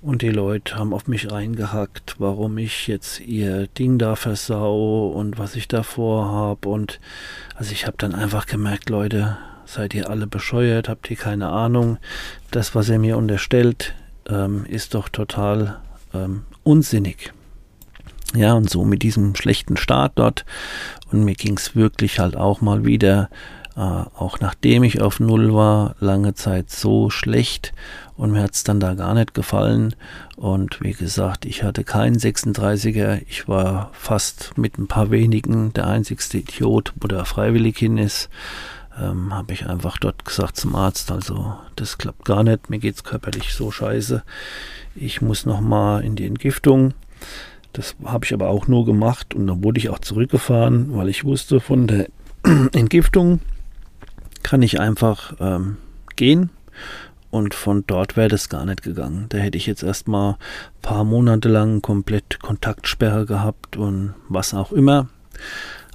und 0.00 0.22
die 0.22 0.30
Leute 0.30 0.76
haben 0.76 0.92
auf 0.92 1.08
mich 1.08 1.30
reingehackt, 1.30 2.16
warum 2.18 2.58
ich 2.58 2.86
jetzt 2.86 3.20
ihr 3.20 3.66
Ding 3.66 3.98
da 3.98 4.14
versau 4.16 5.08
und 5.08 5.38
was 5.38 5.56
ich 5.56 5.66
da 5.66 5.82
vorhab. 5.82 6.66
Und 6.66 7.00
also 7.56 7.72
ich 7.72 7.86
habe 7.86 7.96
dann 7.98 8.14
einfach 8.14 8.46
gemerkt, 8.46 8.90
Leute, 8.90 9.38
seid 9.64 9.94
ihr 9.94 10.08
alle 10.08 10.26
bescheuert, 10.26 10.88
habt 10.88 11.10
ihr 11.10 11.16
keine 11.16 11.48
Ahnung. 11.48 11.98
Das, 12.50 12.74
was 12.74 12.88
ihr 12.88 12.98
mir 12.98 13.16
unterstellt, 13.16 13.94
ähm, 14.28 14.64
ist 14.66 14.94
doch 14.94 15.08
total 15.08 15.80
ähm, 16.14 16.44
unsinnig. 16.62 17.32
Ja, 18.34 18.52
und 18.54 18.68
so 18.68 18.84
mit 18.84 19.02
diesem 19.02 19.34
schlechten 19.34 19.76
Start 19.76 20.12
dort. 20.16 20.44
Und 21.10 21.24
mir 21.24 21.34
ging 21.34 21.56
es 21.56 21.74
wirklich 21.74 22.20
halt 22.20 22.36
auch 22.36 22.60
mal 22.60 22.84
wieder, 22.84 23.30
äh, 23.78 23.80
auch 23.80 24.40
nachdem 24.40 24.82
ich 24.82 25.00
auf 25.00 25.20
Null 25.20 25.54
war, 25.54 25.94
lange 26.00 26.34
Zeit 26.34 26.68
so 26.70 27.08
schlecht. 27.10 27.72
Und 28.16 28.32
mir 28.32 28.42
hat 28.42 28.54
es 28.54 28.64
dann 28.64 28.80
da 28.80 28.94
gar 28.94 29.14
nicht 29.14 29.32
gefallen. 29.32 29.94
Und 30.36 30.80
wie 30.82 30.92
gesagt, 30.92 31.44
ich 31.44 31.62
hatte 31.62 31.84
keinen 31.84 32.16
36er. 32.16 33.22
Ich 33.28 33.46
war 33.46 33.90
fast 33.92 34.58
mit 34.58 34.76
ein 34.76 34.88
paar 34.88 35.12
wenigen 35.12 35.72
der 35.72 35.86
einzigste 35.86 36.38
Idiot, 36.38 36.92
wo 37.00 37.06
der 37.06 37.24
freiwillig 37.24 37.78
hin 37.78 37.96
ist 37.96 38.28
ähm, 39.00 39.32
habe 39.32 39.52
ich 39.52 39.66
einfach 39.66 39.98
dort 39.98 40.24
gesagt 40.24 40.56
zum 40.56 40.74
Arzt, 40.74 41.12
also 41.12 41.54
das 41.76 41.98
klappt 41.98 42.24
gar 42.24 42.42
nicht, 42.42 42.68
mir 42.70 42.78
geht 42.78 42.96
es 42.96 43.04
körperlich 43.04 43.54
so 43.54 43.70
scheiße. 43.70 44.22
Ich 44.96 45.22
muss 45.22 45.46
nochmal 45.46 46.02
in 46.02 46.16
die 46.16 46.26
Entgiftung. 46.26 46.94
Das 47.72 47.94
habe 48.04 48.24
ich 48.24 48.34
aber 48.34 48.48
auch 48.48 48.66
nur 48.66 48.84
gemacht 48.84 49.34
und 49.34 49.46
dann 49.46 49.62
wurde 49.62 49.78
ich 49.78 49.90
auch 49.90 50.00
zurückgefahren, 50.00 50.96
weil 50.96 51.08
ich 51.08 51.24
wusste, 51.24 51.60
von 51.60 51.86
der 51.86 52.08
Entgiftung 52.72 53.40
kann 54.42 54.62
ich 54.62 54.80
einfach 54.80 55.34
ähm, 55.40 55.76
gehen 56.16 56.50
und 57.30 57.54
von 57.54 57.84
dort 57.86 58.16
wäre 58.16 58.28
das 58.28 58.48
gar 58.48 58.64
nicht 58.64 58.82
gegangen. 58.82 59.26
Da 59.28 59.38
hätte 59.38 59.58
ich 59.58 59.66
jetzt 59.66 59.82
erstmal 59.82 60.32
ein 60.32 60.82
paar 60.82 61.04
Monate 61.04 61.48
lang 61.48 61.82
komplett 61.82 62.40
Kontaktsperre 62.40 63.26
gehabt 63.26 63.76
und 63.76 64.14
was 64.28 64.54
auch 64.54 64.72
immer. 64.72 65.08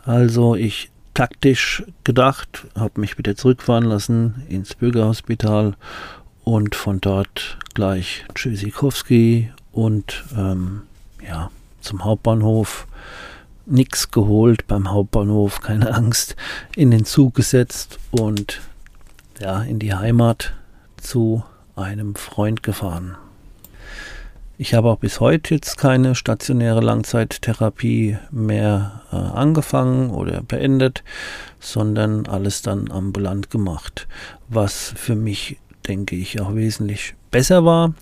Also 0.06 0.56
ich 0.56 0.92
taktisch 1.14 1.84
gedacht, 2.04 2.66
habe 2.76 3.00
mich 3.00 3.18
wieder 3.18 3.36
zurückfahren 3.36 3.86
lassen 3.86 4.44
ins 4.50 4.76
Bürgerhospital 4.76 5.76
und 6.44 6.76
von 6.76 7.00
dort 7.00 7.58
gleich 7.74 8.26
Tschüssikowski 8.34 9.52
und 9.72 10.24
ähm, 10.38 10.84
ja, 11.26 11.50
zum 11.82 12.04
Hauptbahnhof. 12.04 12.88
Nix 13.66 14.12
geholt 14.12 14.68
beim 14.68 14.92
Hauptbahnhof, 14.92 15.62
keine 15.62 15.94
Angst, 15.94 16.36
in 16.76 16.92
den 16.92 17.06
Zug 17.06 17.36
gesetzt 17.36 18.00
und 18.12 18.62
ja, 19.40 19.62
in 19.64 19.80
die 19.80 19.94
Heimat 19.94 20.54
zu 20.98 21.44
einem 21.76 22.16
Freund 22.16 22.64
gefahren. 22.64 23.18
Ich 24.58 24.76
habe 24.76 24.90
auch 24.90 25.00
bis 25.00 25.20
heute 25.20 25.56
jetzt 25.56 25.78
keine 25.78 26.14
stationäre 26.14 26.80
Langzeittherapie 26.80 28.18
mehr 28.30 29.02
äh, 29.12 29.16
angefangen 29.16 30.12
oder 30.12 30.44
beendet, 30.44 31.04
sondern 31.60 32.28
alles 32.28 32.62
dann 32.62 32.92
ambulant 32.92 33.50
gemacht, 33.50 34.08
was 34.50 34.94
für 34.96 35.16
mich, 35.16 35.58
denke 35.88 36.16
ich, 36.16 36.40
auch 36.40 36.54
wesentlich 36.54 37.16
besser 37.32 37.66
war. 37.66 37.96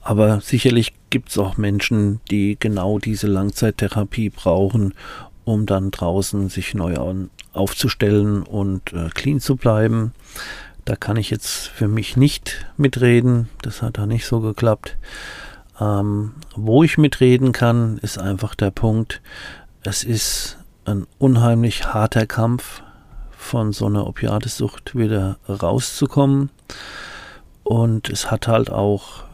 Aber 0.00 0.40
sicherlich 0.40 0.94
gibt 1.10 1.30
es 1.30 1.38
auch 1.38 1.56
Menschen, 1.56 2.20
die 2.30 2.56
genau 2.58 2.98
diese 2.98 3.26
Langzeittherapie 3.26 4.30
brauchen, 4.30 4.94
um 5.44 5.66
dann 5.66 5.90
draußen 5.90 6.48
sich 6.48 6.74
neu 6.74 6.96
aufzustellen 7.52 8.42
und 8.42 8.92
äh, 8.92 9.08
clean 9.14 9.40
zu 9.40 9.56
bleiben. 9.56 10.12
Da 10.84 10.96
kann 10.96 11.16
ich 11.16 11.30
jetzt 11.30 11.68
für 11.68 11.88
mich 11.88 12.16
nicht 12.16 12.66
mitreden. 12.76 13.48
Das 13.62 13.82
hat 13.82 13.98
da 13.98 14.06
nicht 14.06 14.26
so 14.26 14.40
geklappt. 14.40 14.96
Ähm, 15.80 16.34
wo 16.56 16.82
ich 16.82 16.98
mitreden 16.98 17.52
kann, 17.52 17.98
ist 17.98 18.18
einfach 18.18 18.54
der 18.54 18.70
Punkt, 18.70 19.20
es 19.82 20.02
ist 20.02 20.58
ein 20.84 21.06
unheimlich 21.18 21.86
harter 21.86 22.26
Kampf, 22.26 22.82
von 23.38 23.72
so 23.72 23.86
einer 23.86 24.06
Opiatesucht 24.06 24.94
wieder 24.94 25.38
rauszukommen. 25.48 26.50
Und 27.62 28.10
es 28.10 28.30
hat 28.30 28.48
halt 28.48 28.70
auch 28.70 29.24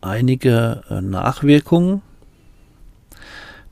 einige 0.00 0.82
äh, 0.90 1.00
Nachwirkungen. 1.00 2.02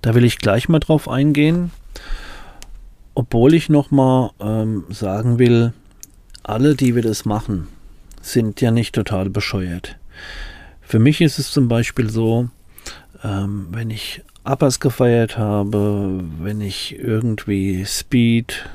Da 0.03 0.15
will 0.15 0.25
ich 0.25 0.39
gleich 0.39 0.69
mal 0.69 0.79
drauf 0.79 1.09
eingehen. 1.09 1.71
Obwohl 3.15 3.55
ich 3.55 3.69
nochmal 3.69 4.31
ähm, 4.41 4.85
sagen 4.91 5.39
will, 5.39 5.73
alle, 6.45 6.75
die 6.75 6.95
wir 6.95 7.03
das 7.03 7.25
machen, 7.25 7.69
sind 8.23 8.61
ja 8.61 8.71
nicht 8.71 8.95
total 8.95 9.29
bescheuert. 9.29 9.97
Für 10.81 10.99
mich 10.99 11.21
ist 11.21 11.39
es 11.39 11.51
zum 11.51 11.69
Beispiel 11.69 12.11
so, 12.11 12.49
ähm, 13.25 13.69
wenn 13.71 13.91
ich 13.91 14.23
Uppers 14.45 14.81
gefeiert 14.81 15.37
habe, 15.37 16.21
wenn 16.41 16.61
ich 16.61 16.99
irgendwie 16.99 17.85
Speed, 17.85 18.67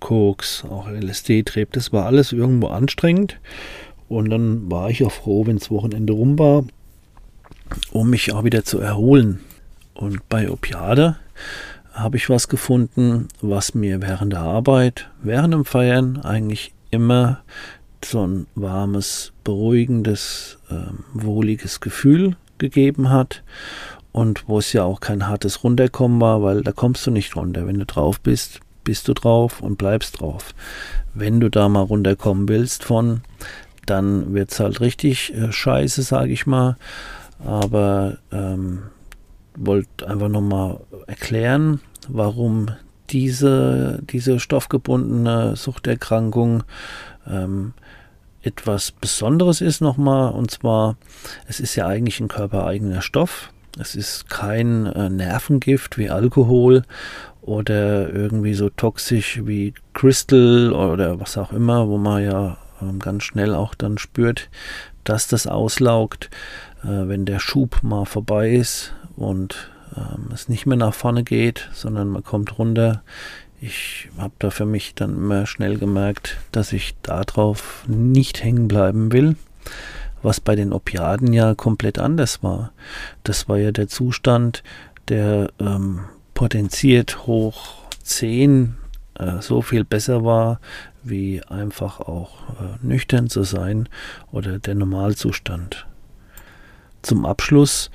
Koks, 0.00 0.64
auch 0.68 0.88
LSD 0.88 1.44
trieb, 1.44 1.72
das 1.72 1.92
war 1.92 2.06
alles 2.06 2.32
irgendwo 2.32 2.66
anstrengend. 2.66 3.38
Und 4.08 4.28
dann 4.30 4.70
war 4.70 4.90
ich 4.90 5.04
auch 5.04 5.12
froh, 5.12 5.46
wenn 5.46 5.58
das 5.58 5.70
Wochenende 5.70 6.12
rum 6.12 6.38
war, 6.38 6.64
um 7.90 8.10
mich 8.10 8.32
auch 8.32 8.44
wieder 8.44 8.64
zu 8.64 8.78
erholen. 8.78 9.40
Und 9.94 10.28
bei 10.28 10.50
Opiade 10.50 11.16
habe 11.92 12.16
ich 12.16 12.30
was 12.30 12.48
gefunden, 12.48 13.28
was 13.40 13.74
mir 13.74 14.00
während 14.00 14.32
der 14.32 14.40
Arbeit, 14.40 15.10
während 15.22 15.52
dem 15.54 15.64
Feiern 15.64 16.18
eigentlich 16.22 16.72
immer 16.90 17.42
so 18.04 18.26
ein 18.26 18.46
warmes, 18.54 19.32
beruhigendes, 19.44 20.58
äh, 20.70 20.92
wohliges 21.14 21.80
Gefühl 21.80 22.36
gegeben 22.58 23.10
hat 23.10 23.42
und 24.12 24.48
wo 24.48 24.58
es 24.58 24.72
ja 24.72 24.84
auch 24.84 25.00
kein 25.00 25.28
hartes 25.28 25.64
Runterkommen 25.64 26.20
war, 26.20 26.42
weil 26.42 26.62
da 26.62 26.72
kommst 26.72 27.06
du 27.06 27.10
nicht 27.10 27.36
runter. 27.36 27.66
Wenn 27.66 27.78
du 27.78 27.86
drauf 27.86 28.20
bist, 28.20 28.60
bist 28.84 29.08
du 29.08 29.14
drauf 29.14 29.60
und 29.60 29.78
bleibst 29.78 30.20
drauf. 30.20 30.54
Wenn 31.14 31.40
du 31.40 31.48
da 31.48 31.68
mal 31.68 31.82
runterkommen 31.82 32.48
willst 32.48 32.84
von, 32.84 33.22
dann 33.86 34.34
wird 34.34 34.52
es 34.52 34.60
halt 34.60 34.80
richtig 34.80 35.34
äh, 35.34 35.52
scheiße, 35.52 36.02
sage 36.02 36.32
ich 36.32 36.46
mal. 36.46 36.76
Aber 37.44 38.18
ähm, 38.30 38.84
wollte 39.56 40.08
einfach 40.08 40.28
nochmal 40.28 40.80
erklären, 41.06 41.80
warum 42.08 42.70
diese, 43.10 44.00
diese 44.10 44.40
stoffgebundene 44.40 45.56
Suchterkrankung 45.56 46.64
ähm, 47.28 47.74
etwas 48.42 48.90
Besonderes 48.90 49.60
ist 49.60 49.80
nochmal. 49.80 50.32
Und 50.32 50.50
zwar, 50.50 50.96
es 51.46 51.60
ist 51.60 51.76
ja 51.76 51.86
eigentlich 51.86 52.20
ein 52.20 52.28
körpereigener 52.28 53.02
Stoff. 53.02 53.50
Es 53.78 53.94
ist 53.94 54.28
kein 54.28 54.86
äh, 54.86 55.08
Nervengift 55.08 55.96
wie 55.98 56.10
Alkohol 56.10 56.82
oder 57.40 58.12
irgendwie 58.12 58.54
so 58.54 58.68
toxisch 58.68 59.40
wie 59.44 59.74
Crystal 59.94 60.72
oder 60.72 61.20
was 61.20 61.38
auch 61.38 61.52
immer, 61.52 61.88
wo 61.88 61.98
man 61.98 62.22
ja 62.22 62.58
ähm, 62.80 62.98
ganz 62.98 63.24
schnell 63.24 63.54
auch 63.54 63.74
dann 63.74 63.98
spürt, 63.98 64.50
dass 65.04 65.26
das 65.26 65.46
auslaugt, 65.46 66.30
wenn 66.82 67.24
der 67.24 67.38
Schub 67.38 67.82
mal 67.82 68.04
vorbei 68.04 68.50
ist 68.50 68.94
und 69.16 69.70
ähm, 69.96 70.30
es 70.32 70.48
nicht 70.48 70.66
mehr 70.66 70.76
nach 70.76 70.94
vorne 70.94 71.24
geht, 71.24 71.68
sondern 71.72 72.08
man 72.08 72.24
kommt 72.24 72.58
runter. 72.58 73.02
Ich 73.60 74.08
habe 74.18 74.34
da 74.38 74.50
für 74.50 74.66
mich 74.66 74.94
dann 74.94 75.14
immer 75.16 75.46
schnell 75.46 75.78
gemerkt, 75.78 76.38
dass 76.50 76.72
ich 76.72 76.96
darauf 77.02 77.84
nicht 77.86 78.42
hängen 78.42 78.68
bleiben 78.68 79.12
will, 79.12 79.36
was 80.22 80.40
bei 80.40 80.56
den 80.56 80.72
Opiaten 80.72 81.32
ja 81.32 81.54
komplett 81.54 81.98
anders 81.98 82.42
war. 82.42 82.72
Das 83.22 83.48
war 83.48 83.58
ja 83.58 83.70
der 83.70 83.88
Zustand, 83.88 84.62
der 85.08 85.50
ähm, 85.60 86.00
potenziert 86.34 87.26
hoch 87.26 87.74
10 88.02 88.74
äh, 89.18 89.40
so 89.40 89.62
viel 89.62 89.84
besser 89.84 90.24
war, 90.24 90.60
wie 91.04 91.42
einfach 91.44 92.00
auch 92.00 92.32
äh, 92.60 92.84
nüchtern 92.84 93.28
zu 93.28 93.42
sein 93.44 93.88
oder 94.30 94.58
der 94.58 94.74
Normalzustand. 94.74 95.86
Zum 97.02 97.26
Abschluss 97.26 97.90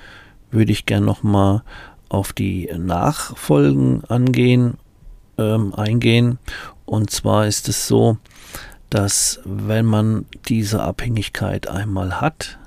würde 0.52 0.72
ich 0.72 0.86
gern 0.86 1.06
nochmal 1.06 1.64
auf 2.10 2.34
die 2.34 2.70
Nachfolgen 2.78 4.04
angehen, 4.06 4.78
ähm, 5.38 5.74
eingehen. 5.74 6.40
Und 6.86 7.10
zwar 7.10 7.48
ist 7.48 7.68
es 7.68 7.88
so, 7.88 8.18
dass 8.90 9.40
wenn 9.44 9.86
man 9.86 10.26
diese 10.48 10.82
Abhängigkeit 10.82 11.68
einmal 11.68 12.22
hat, 12.22 12.58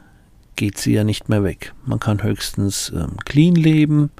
geht 0.56 0.76
sie 0.76 0.92
ja 0.92 1.04
nicht 1.04 1.28
mehr 1.28 1.42
weg. 1.42 1.72
Man 1.86 2.00
kann 2.00 2.22
höchstens 2.22 2.92
ähm, 2.94 3.16
clean 3.24 3.54
leben, 3.54 4.10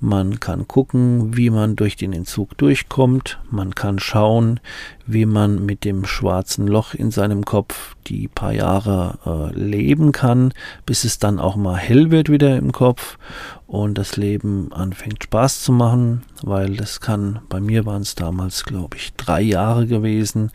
man 0.00 0.40
kann 0.40 0.66
gucken, 0.66 1.36
wie 1.36 1.50
man 1.50 1.76
durch 1.76 1.94
den 1.94 2.14
Entzug 2.14 2.56
durchkommt. 2.56 3.38
Man 3.50 3.74
kann 3.74 3.98
schauen, 3.98 4.60
wie 5.06 5.26
man 5.26 5.66
mit 5.66 5.84
dem 5.84 6.06
schwarzen 6.06 6.66
Loch 6.66 6.94
in 6.94 7.10
seinem 7.10 7.44
Kopf 7.44 7.96
die 8.06 8.26
paar 8.26 8.52
Jahre 8.52 9.18
äh, 9.54 9.58
leben 9.58 10.12
kann, 10.12 10.54
bis 10.86 11.04
es 11.04 11.18
dann 11.18 11.38
auch 11.38 11.56
mal 11.56 11.76
hell 11.76 12.10
wird 12.10 12.30
wieder 12.30 12.56
im 12.56 12.72
Kopf 12.72 13.18
und 13.66 13.98
das 13.98 14.16
Leben 14.16 14.72
anfängt 14.72 15.22
Spaß 15.22 15.62
zu 15.62 15.72
machen, 15.72 16.22
weil 16.42 16.76
das 16.76 17.00
kann, 17.00 17.40
bei 17.48 17.60
mir 17.60 17.86
waren 17.86 18.02
es 18.02 18.14
damals, 18.14 18.64
glaube 18.64 18.96
ich, 18.96 19.12
drei 19.14 19.42
Jahre 19.42 19.86
gewesen, 19.86 20.50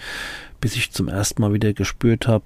bis 0.65 0.75
ich 0.75 0.89
zum 0.89 1.09
ersten 1.09 1.43
Mal 1.43 1.53
wieder 1.53 1.73
gespürt 1.73 2.27
habe, 2.27 2.45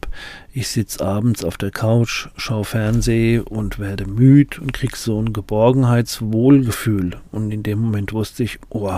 ich 0.51 0.67
sitze 0.67 1.05
abends 1.05 1.45
auf 1.45 1.55
der 1.55 1.71
Couch, 1.71 2.27
schaue 2.36 2.65
Fernseh 2.65 3.39
und 3.39 3.79
werde 3.79 4.08
müde 4.08 4.60
und 4.60 4.73
krieg 4.73 4.97
so 4.97 5.21
ein 5.21 5.32
Geborgenheitswohlgefühl. 5.32 7.12
Und 7.32 7.51
in 7.51 7.63
dem 7.63 7.79
Moment 7.79 8.12
wusste 8.12 8.43
ich, 8.43 8.60
oh, 8.67 8.91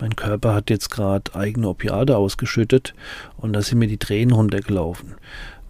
mein 0.00 0.16
Körper 0.16 0.52
hat 0.52 0.68
jetzt 0.68 0.90
gerade 0.90 1.32
eigene 1.36 1.68
Opiate 1.68 2.16
ausgeschüttet 2.16 2.92
und 3.36 3.52
da 3.52 3.62
sind 3.62 3.78
mir 3.78 3.86
die 3.86 3.98
Tränen 3.98 4.34
runtergelaufen, 4.34 5.14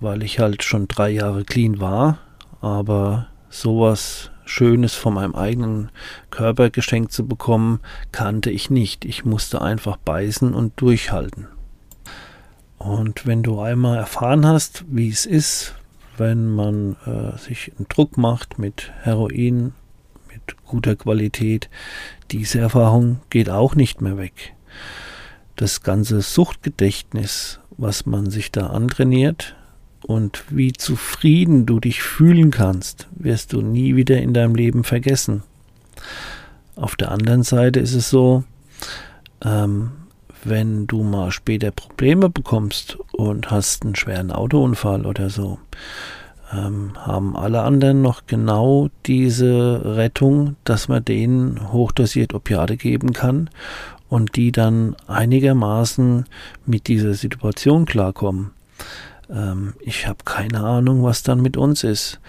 weil 0.00 0.22
ich 0.22 0.38
halt 0.38 0.62
schon 0.62 0.88
drei 0.88 1.10
Jahre 1.10 1.44
clean 1.44 1.80
war, 1.80 2.16
aber 2.62 3.26
sowas 3.50 4.30
Schönes 4.46 4.94
von 4.94 5.12
meinem 5.12 5.34
eigenen 5.34 5.90
Körper 6.30 6.70
geschenkt 6.70 7.12
zu 7.12 7.28
bekommen, 7.28 7.80
kannte 8.10 8.50
ich 8.50 8.70
nicht. 8.70 9.04
Ich 9.04 9.26
musste 9.26 9.60
einfach 9.60 9.98
beißen 9.98 10.54
und 10.54 10.80
durchhalten. 10.80 11.46
Und 12.80 13.26
wenn 13.26 13.42
du 13.42 13.60
einmal 13.60 13.98
erfahren 13.98 14.46
hast, 14.46 14.86
wie 14.88 15.10
es 15.10 15.26
ist, 15.26 15.74
wenn 16.16 16.48
man 16.48 16.96
äh, 17.04 17.36
sich 17.38 17.72
einen 17.76 17.86
Druck 17.90 18.16
macht 18.16 18.58
mit 18.58 18.90
Heroin, 19.02 19.74
mit 20.32 20.56
guter 20.64 20.96
Qualität, 20.96 21.68
diese 22.30 22.58
Erfahrung 22.58 23.20
geht 23.28 23.50
auch 23.50 23.74
nicht 23.74 24.00
mehr 24.00 24.16
weg. 24.16 24.54
Das 25.56 25.82
ganze 25.82 26.22
Suchtgedächtnis, 26.22 27.60
was 27.76 28.06
man 28.06 28.30
sich 28.30 28.50
da 28.50 28.68
antrainiert 28.68 29.56
und 30.00 30.44
wie 30.48 30.72
zufrieden 30.72 31.66
du 31.66 31.80
dich 31.80 32.02
fühlen 32.02 32.50
kannst, 32.50 33.08
wirst 33.12 33.52
du 33.52 33.60
nie 33.60 33.94
wieder 33.94 34.22
in 34.22 34.32
deinem 34.32 34.54
Leben 34.54 34.84
vergessen. 34.84 35.42
Auf 36.76 36.96
der 36.96 37.10
anderen 37.10 37.42
Seite 37.42 37.78
ist 37.78 37.92
es 37.92 38.08
so, 38.08 38.42
ähm, 39.44 39.90
wenn 40.44 40.86
du 40.86 41.02
mal 41.02 41.30
später 41.30 41.70
Probleme 41.70 42.28
bekommst 42.28 42.98
und 43.12 43.50
hast 43.50 43.84
einen 43.84 43.94
schweren 43.94 44.30
Autounfall 44.30 45.06
oder 45.06 45.30
so, 45.30 45.58
ähm, 46.52 46.92
haben 46.96 47.36
alle 47.36 47.62
anderen 47.62 48.02
noch 48.02 48.26
genau 48.26 48.88
diese 49.06 49.82
Rettung, 49.96 50.56
dass 50.64 50.88
man 50.88 51.04
denen 51.04 51.72
hochdosiert 51.72 52.34
Opiate 52.34 52.76
geben 52.76 53.12
kann 53.12 53.50
und 54.08 54.36
die 54.36 54.50
dann 54.50 54.96
einigermaßen 55.06 56.26
mit 56.66 56.88
dieser 56.88 57.14
Situation 57.14 57.84
klarkommen. 57.84 58.50
Ähm, 59.30 59.74
ich 59.80 60.06
habe 60.06 60.18
keine 60.24 60.60
Ahnung, 60.60 61.02
was 61.02 61.22
dann 61.22 61.40
mit 61.40 61.56
uns 61.56 61.84
ist. 61.84 62.20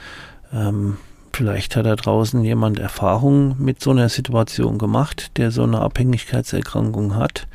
Ähm, 0.53 0.97
vielleicht 1.41 1.75
hat 1.75 1.87
da 1.87 1.95
draußen 1.95 2.43
jemand 2.43 2.77
Erfahrung 2.77 3.55
mit 3.57 3.81
so 3.81 3.89
einer 3.89 4.09
Situation 4.09 4.77
gemacht, 4.77 5.37
der 5.37 5.49
so 5.49 5.63
eine 5.63 5.81
Abhängigkeitserkrankung 5.81 7.15
hat. 7.15 7.47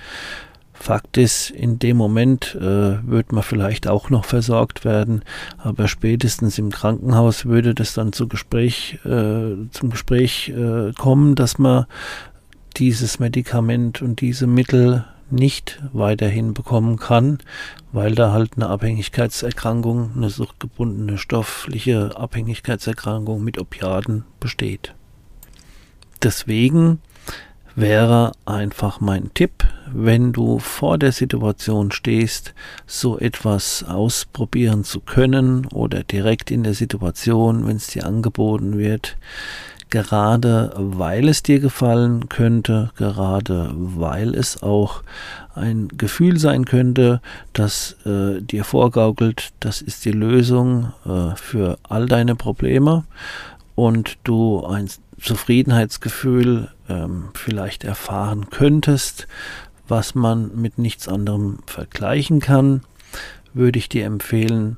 Fakt 0.73 1.17
ist, 1.17 1.51
in 1.51 1.79
dem 1.79 1.97
Moment 1.97 2.57
äh, 2.57 2.99
wird 3.09 3.31
man 3.31 3.45
vielleicht 3.45 3.87
auch 3.87 4.11
noch 4.11 4.25
versorgt 4.25 4.85
werden, 4.85 5.23
aber 5.59 5.87
spätestens 5.87 6.59
im 6.59 6.71
Krankenhaus 6.71 7.45
würde 7.45 7.77
das 7.77 7.95
dann 7.95 8.13
zu 8.13 8.27
Gespräch, 8.27 8.99
äh, 9.05 9.55
zum 9.71 9.91
Gespräch 9.91 10.49
äh, 10.49 10.91
kommen, 10.99 11.37
dass 11.37 11.59
man 11.59 11.87
dieses 12.79 13.21
Medikament 13.21 14.03
und 14.03 14.21
diese 14.21 14.49
Mittel 14.49 15.05
nicht 15.31 15.83
weiterhin 15.93 16.55
bekommen 16.55 16.99
kann, 16.99 17.39
weil 17.93 18.15
da 18.15 18.33
halt 18.33 18.53
eine 18.57 18.69
Abhängigkeitserkrankung, 18.69 20.13
eine 20.17 20.31
suchtgebundene 20.31 21.19
stoffliche 21.19 22.17
Abhängigkeitserkrankung 22.17 23.43
mit 23.43 23.59
Opiaten 23.59 24.25
besteht. 24.41 24.95
Deswegen 26.23 27.01
wäre 27.75 28.33
einfach 28.47 29.01
mein 29.01 29.33
Tipp, 29.35 29.65
wenn 29.93 30.33
du 30.33 30.59
vor 30.59 30.99
der 30.99 31.13
Situation 31.13 31.93
stehst, 31.93 32.55
so 32.87 33.19
etwas 33.19 33.85
ausprobieren 33.85 34.83
zu 34.83 35.01
können 35.01 35.67
oder 35.67 36.03
direkt 36.03 36.51
in 36.51 36.63
der 36.63 36.75
Situation, 36.75 37.67
wenn 37.67 37.77
es 37.77 37.89
dir 37.89 38.07
angeboten 38.07 38.79
wird, 38.79 39.17
gerade 39.91 40.73
weil 40.77 41.29
es 41.29 41.43
dir 41.43 41.61
gefallen 41.61 42.29
könnte, 42.29 42.91
gerade 42.97 43.71
weil 43.75 44.35
es 44.35 44.63
auch 44.63 45.03
ein 45.55 45.89
Gefühl 45.89 46.39
sein 46.39 46.65
könnte, 46.65 47.21
das 47.53 47.97
äh, 48.05 48.41
dir 48.41 48.65
vorgaukelt, 48.65 49.53
das 49.61 49.81
ist 49.81 50.05
die 50.05 50.13
Lösung 50.13 50.93
äh, 51.07 51.35
für 51.37 51.79
all 51.89 52.07
deine 52.07 52.35
Probleme. 52.35 53.05
Und 53.75 54.19
du 54.25 54.65
ein 54.65 54.89
Zufriedenheitsgefühl 55.21 56.69
ähm, 56.89 57.29
vielleicht 57.35 57.85
erfahren 57.85 58.51
könntest, 58.51 59.29
was 59.89 60.15
man 60.15 60.51
mit 60.55 60.79
nichts 60.79 61.09
anderem 61.09 61.59
vergleichen 61.67 62.41
kann, 62.41 62.83
würde 63.55 63.79
ich 63.79 63.89
dir 63.89 64.05
empfehlen, 64.05 64.77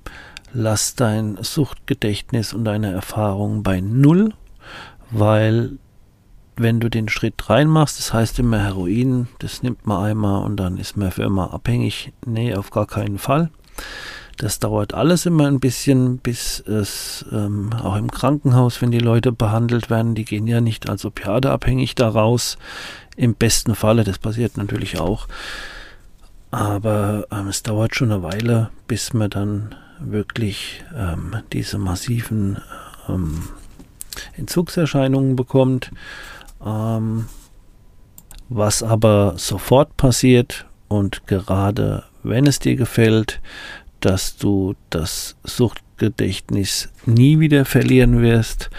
lass 0.52 0.94
dein 0.94 1.38
Suchtgedächtnis 1.40 2.52
und 2.52 2.64
deine 2.64 2.92
Erfahrungen 2.92 3.62
bei 3.62 3.80
Null 3.80 4.32
weil 5.10 5.78
wenn 6.56 6.80
du 6.80 6.88
den 6.88 7.08
Schritt 7.08 7.48
reinmachst, 7.48 7.98
das 7.98 8.12
heißt 8.12 8.38
immer 8.38 8.58
Heroin, 8.58 9.28
das 9.38 9.62
nimmt 9.62 9.86
man 9.86 10.04
einmal 10.04 10.44
und 10.44 10.56
dann 10.56 10.76
ist 10.76 10.96
man 10.96 11.10
für 11.10 11.22
immer 11.22 11.54
abhängig. 11.54 12.12
Nee, 12.26 12.54
auf 12.54 12.70
gar 12.70 12.86
keinen 12.86 13.18
Fall. 13.18 13.50
Das 14.36 14.60
dauert 14.60 14.94
alles 14.94 15.26
immer 15.26 15.46
ein 15.48 15.58
bisschen, 15.58 16.18
bis 16.18 16.60
es 16.60 17.24
ähm, 17.32 17.70
auch 17.72 17.96
im 17.96 18.10
Krankenhaus, 18.10 18.80
wenn 18.80 18.92
die 18.92 19.00
Leute 19.00 19.32
behandelt 19.32 19.90
werden, 19.90 20.14
die 20.14 20.24
gehen 20.24 20.46
ja 20.46 20.60
nicht 20.60 20.88
als 20.88 21.04
Opiateabhängig 21.04 21.96
daraus. 21.96 22.56
Im 23.16 23.34
besten 23.34 23.74
Falle, 23.74 24.04
das 24.04 24.18
passiert 24.18 24.56
natürlich 24.56 25.00
auch. 25.00 25.26
Aber 26.52 27.26
ähm, 27.32 27.48
es 27.48 27.64
dauert 27.64 27.96
schon 27.96 28.12
eine 28.12 28.22
Weile, 28.22 28.70
bis 28.86 29.12
man 29.12 29.30
dann 29.30 29.74
wirklich 29.98 30.84
ähm, 30.96 31.36
diese 31.52 31.78
massiven 31.78 32.58
ähm, 33.08 33.42
Entzugserscheinungen 34.37 35.37
bekommt, 35.37 35.90
ähm, 36.64 37.26
was 38.48 38.83
aber 38.83 39.35
sofort 39.37 39.96
passiert 39.96 40.66
und 40.88 41.26
gerade 41.26 42.04
wenn 42.22 42.46
es 42.46 42.59
dir 42.59 42.76
gefällt, 42.76 43.40
dass 44.00 44.37
du 44.37 44.74
das 44.90 45.37
Suchtgedächtnis 45.44 46.90
nie 47.07 47.40
wieder 47.40 47.64
verlieren 47.64 48.22
wirst 48.22 48.70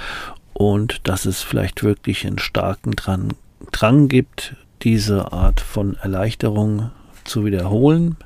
und 0.54 1.08
dass 1.08 1.26
es 1.26 1.42
vielleicht 1.42 1.84
wirklich 1.84 2.26
einen 2.26 2.40
starken 2.40 2.92
Drang, 2.92 3.34
Drang 3.72 4.08
gibt, 4.08 4.56
diese 4.82 5.32
Art 5.32 5.60
von 5.60 5.96
Erleichterung 5.96 6.92
zu 7.26 7.46
wiederholen. 7.46 8.18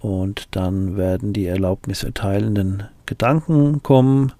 Und 0.00 0.48
dann 0.52 0.96
werden 0.96 1.32
die 1.32 1.46
erlaubniserteilenden 1.46 2.84
Gedanken 3.06 3.82
kommen 3.82 4.32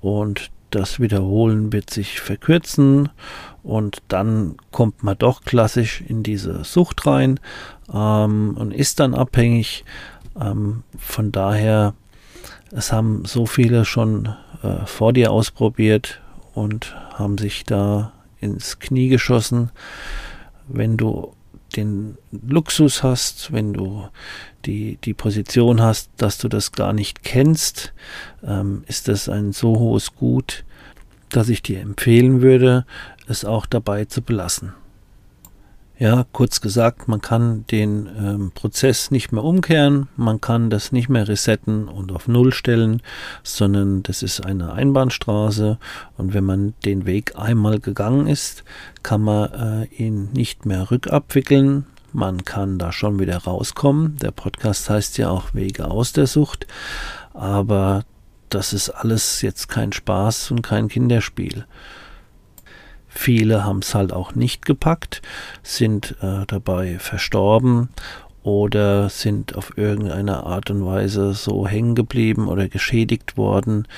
und 0.00 0.50
das 0.76 1.00
Wiederholen 1.00 1.72
wird 1.72 1.88
sich 1.88 2.20
verkürzen 2.20 3.08
und 3.62 4.02
dann 4.08 4.56
kommt 4.72 5.02
man 5.02 5.16
doch 5.16 5.42
klassisch 5.42 6.02
in 6.06 6.22
diese 6.22 6.64
Sucht 6.64 7.06
rein 7.06 7.40
ähm, 7.92 8.54
und 8.58 8.72
ist 8.72 9.00
dann 9.00 9.14
abhängig. 9.14 9.84
Ähm, 10.38 10.82
von 10.98 11.32
daher, 11.32 11.94
es 12.72 12.92
haben 12.92 13.24
so 13.24 13.46
viele 13.46 13.86
schon 13.86 14.34
äh, 14.62 14.84
vor 14.84 15.14
dir 15.14 15.32
ausprobiert 15.32 16.20
und 16.54 16.94
haben 17.14 17.38
sich 17.38 17.64
da 17.64 18.12
ins 18.38 18.78
Knie 18.78 19.08
geschossen. 19.08 19.70
Wenn 20.68 20.98
du 20.98 21.32
den 21.76 22.16
Luxus 22.30 23.02
hast, 23.02 23.52
wenn 23.52 23.72
du 23.72 24.08
die, 24.64 24.98
die 25.04 25.14
Position 25.14 25.80
hast, 25.80 26.10
dass 26.16 26.38
du 26.38 26.48
das 26.48 26.72
gar 26.72 26.92
nicht 26.92 27.22
kennst, 27.22 27.92
ähm, 28.44 28.84
ist 28.86 29.08
das 29.08 29.28
ein 29.28 29.52
so 29.52 29.78
hohes 29.78 30.14
Gut, 30.14 30.64
dass 31.28 31.48
ich 31.48 31.62
dir 31.62 31.80
empfehlen 31.80 32.42
würde, 32.42 32.86
es 33.26 33.44
auch 33.44 33.66
dabei 33.66 34.04
zu 34.04 34.22
belassen. 34.22 34.74
Ja, 35.98 36.26
kurz 36.32 36.60
gesagt, 36.60 37.08
man 37.08 37.22
kann 37.22 37.64
den 37.68 38.06
ähm, 38.18 38.52
Prozess 38.54 39.10
nicht 39.10 39.32
mehr 39.32 39.42
umkehren, 39.42 40.08
man 40.16 40.42
kann 40.42 40.68
das 40.68 40.92
nicht 40.92 41.08
mehr 41.08 41.26
resetten 41.26 41.88
und 41.88 42.12
auf 42.12 42.28
Null 42.28 42.52
stellen, 42.52 43.00
sondern 43.42 44.02
das 44.02 44.22
ist 44.22 44.44
eine 44.44 44.74
Einbahnstraße 44.74 45.78
und 46.18 46.34
wenn 46.34 46.44
man 46.44 46.74
den 46.84 47.06
Weg 47.06 47.38
einmal 47.38 47.80
gegangen 47.80 48.26
ist, 48.26 48.62
kann 49.02 49.22
man 49.22 49.52
äh, 49.54 49.84
ihn 49.86 50.32
nicht 50.34 50.66
mehr 50.66 50.90
rückabwickeln. 50.90 51.86
Man 52.12 52.44
kann 52.44 52.78
da 52.78 52.92
schon 52.92 53.18
wieder 53.18 53.38
rauskommen. 53.38 54.16
Der 54.16 54.32
Podcast 54.32 54.90
heißt 54.90 55.16
ja 55.16 55.30
auch 55.30 55.54
Wege 55.54 55.90
aus 55.90 56.12
der 56.12 56.26
Sucht, 56.26 56.66
aber 57.32 58.04
das 58.50 58.74
ist 58.74 58.90
alles 58.90 59.40
jetzt 59.40 59.68
kein 59.68 59.94
Spaß 59.94 60.50
und 60.50 60.60
kein 60.60 60.88
Kinderspiel. 60.88 61.64
Viele 63.16 63.64
haben 63.64 63.78
es 63.78 63.94
halt 63.94 64.12
auch 64.12 64.34
nicht 64.34 64.66
gepackt, 64.66 65.22
sind 65.62 66.16
äh, 66.20 66.44
dabei 66.46 66.98
verstorben 66.98 67.88
oder 68.42 69.08
sind 69.08 69.56
auf 69.56 69.78
irgendeine 69.78 70.44
Art 70.44 70.70
und 70.70 70.84
Weise 70.84 71.32
so 71.32 71.66
hängen 71.66 71.94
geblieben 71.94 72.46
oder 72.46 72.68
geschädigt 72.68 73.38
worden, 73.38 73.88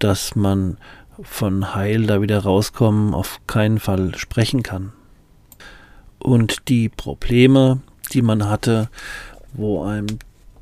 dass 0.00 0.34
man 0.34 0.76
von 1.22 1.76
Heil 1.76 2.08
da 2.08 2.20
wieder 2.20 2.40
rauskommen 2.40 3.14
auf 3.14 3.40
keinen 3.46 3.78
Fall 3.78 4.16
sprechen 4.16 4.64
kann. 4.64 4.92
Und 6.18 6.68
die 6.68 6.88
Probleme, 6.88 7.80
die 8.12 8.22
man 8.22 8.48
hatte, 8.48 8.90
wo 9.52 9.84
einem 9.84 10.18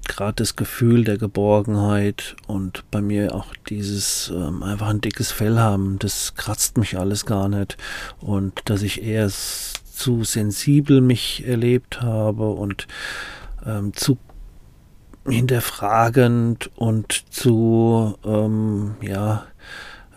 gerade 0.09 0.35
das 0.37 0.57
Gefühl 0.57 1.05
der 1.05 1.19
Geborgenheit 1.19 2.37
und 2.47 2.85
bei 2.91 3.01
mir 3.01 3.35
auch 3.35 3.55
dieses 3.69 4.33
ähm, 4.35 4.63
einfach 4.63 4.89
ein 4.89 5.01
dickes 5.01 5.33
Fell 5.33 5.59
haben, 5.59 5.99
das 5.99 6.35
kratzt 6.35 6.79
mich 6.79 6.99
alles 6.99 7.27
gar 7.27 7.49
nicht. 7.49 7.77
Und 8.21 8.61
dass 8.67 8.83
ich 8.83 9.03
eher 9.03 9.31
zu 9.31 10.25
sensibel 10.25 11.01
mich 11.01 11.47
erlebt 11.47 12.03
habe 12.03 12.51
und 12.51 12.87
ähm, 13.65 13.93
zu 13.95 14.19
hinterfragend 15.27 16.71
und 16.75 17.33
zu 17.33 18.19
ähm, 18.25 18.97
ja 19.01 19.47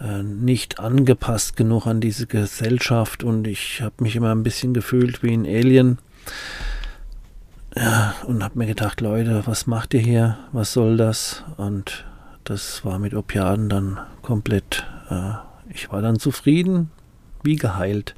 äh, 0.02 0.24
nicht 0.24 0.80
angepasst 0.80 1.56
genug 1.56 1.86
an 1.86 2.02
diese 2.02 2.28
Gesellschaft. 2.28 3.24
Und 3.24 3.48
ich 3.48 3.82
habe 3.82 4.04
mich 4.04 4.16
immer 4.16 4.34
ein 4.34 4.44
bisschen 4.44 4.74
gefühlt 4.74 5.24
wie 5.24 5.34
ein 5.34 5.46
Alien 5.46 6.00
ja, 7.78 8.16
und 8.26 8.44
habe 8.44 8.58
mir 8.58 8.68
gedacht, 8.68 9.02
Leute, 9.02 9.44
was 9.46 9.68
macht 9.68 9.94
ihr 9.94 10.00
hier? 10.00 10.38
Was 10.52 10.74
soll 10.74 10.98
das? 10.98 11.44
Und 11.58 12.06
das 12.44 12.86
war 12.86 13.00
mit 13.00 13.14
Opiaten 13.14 13.70
dann 13.70 14.00
komplett, 14.22 14.86
äh, 15.10 15.34
ich 15.70 15.92
war 15.92 16.02
dann 16.02 16.20
zufrieden, 16.20 16.92
wie 17.44 17.56
geheilt. 17.56 18.16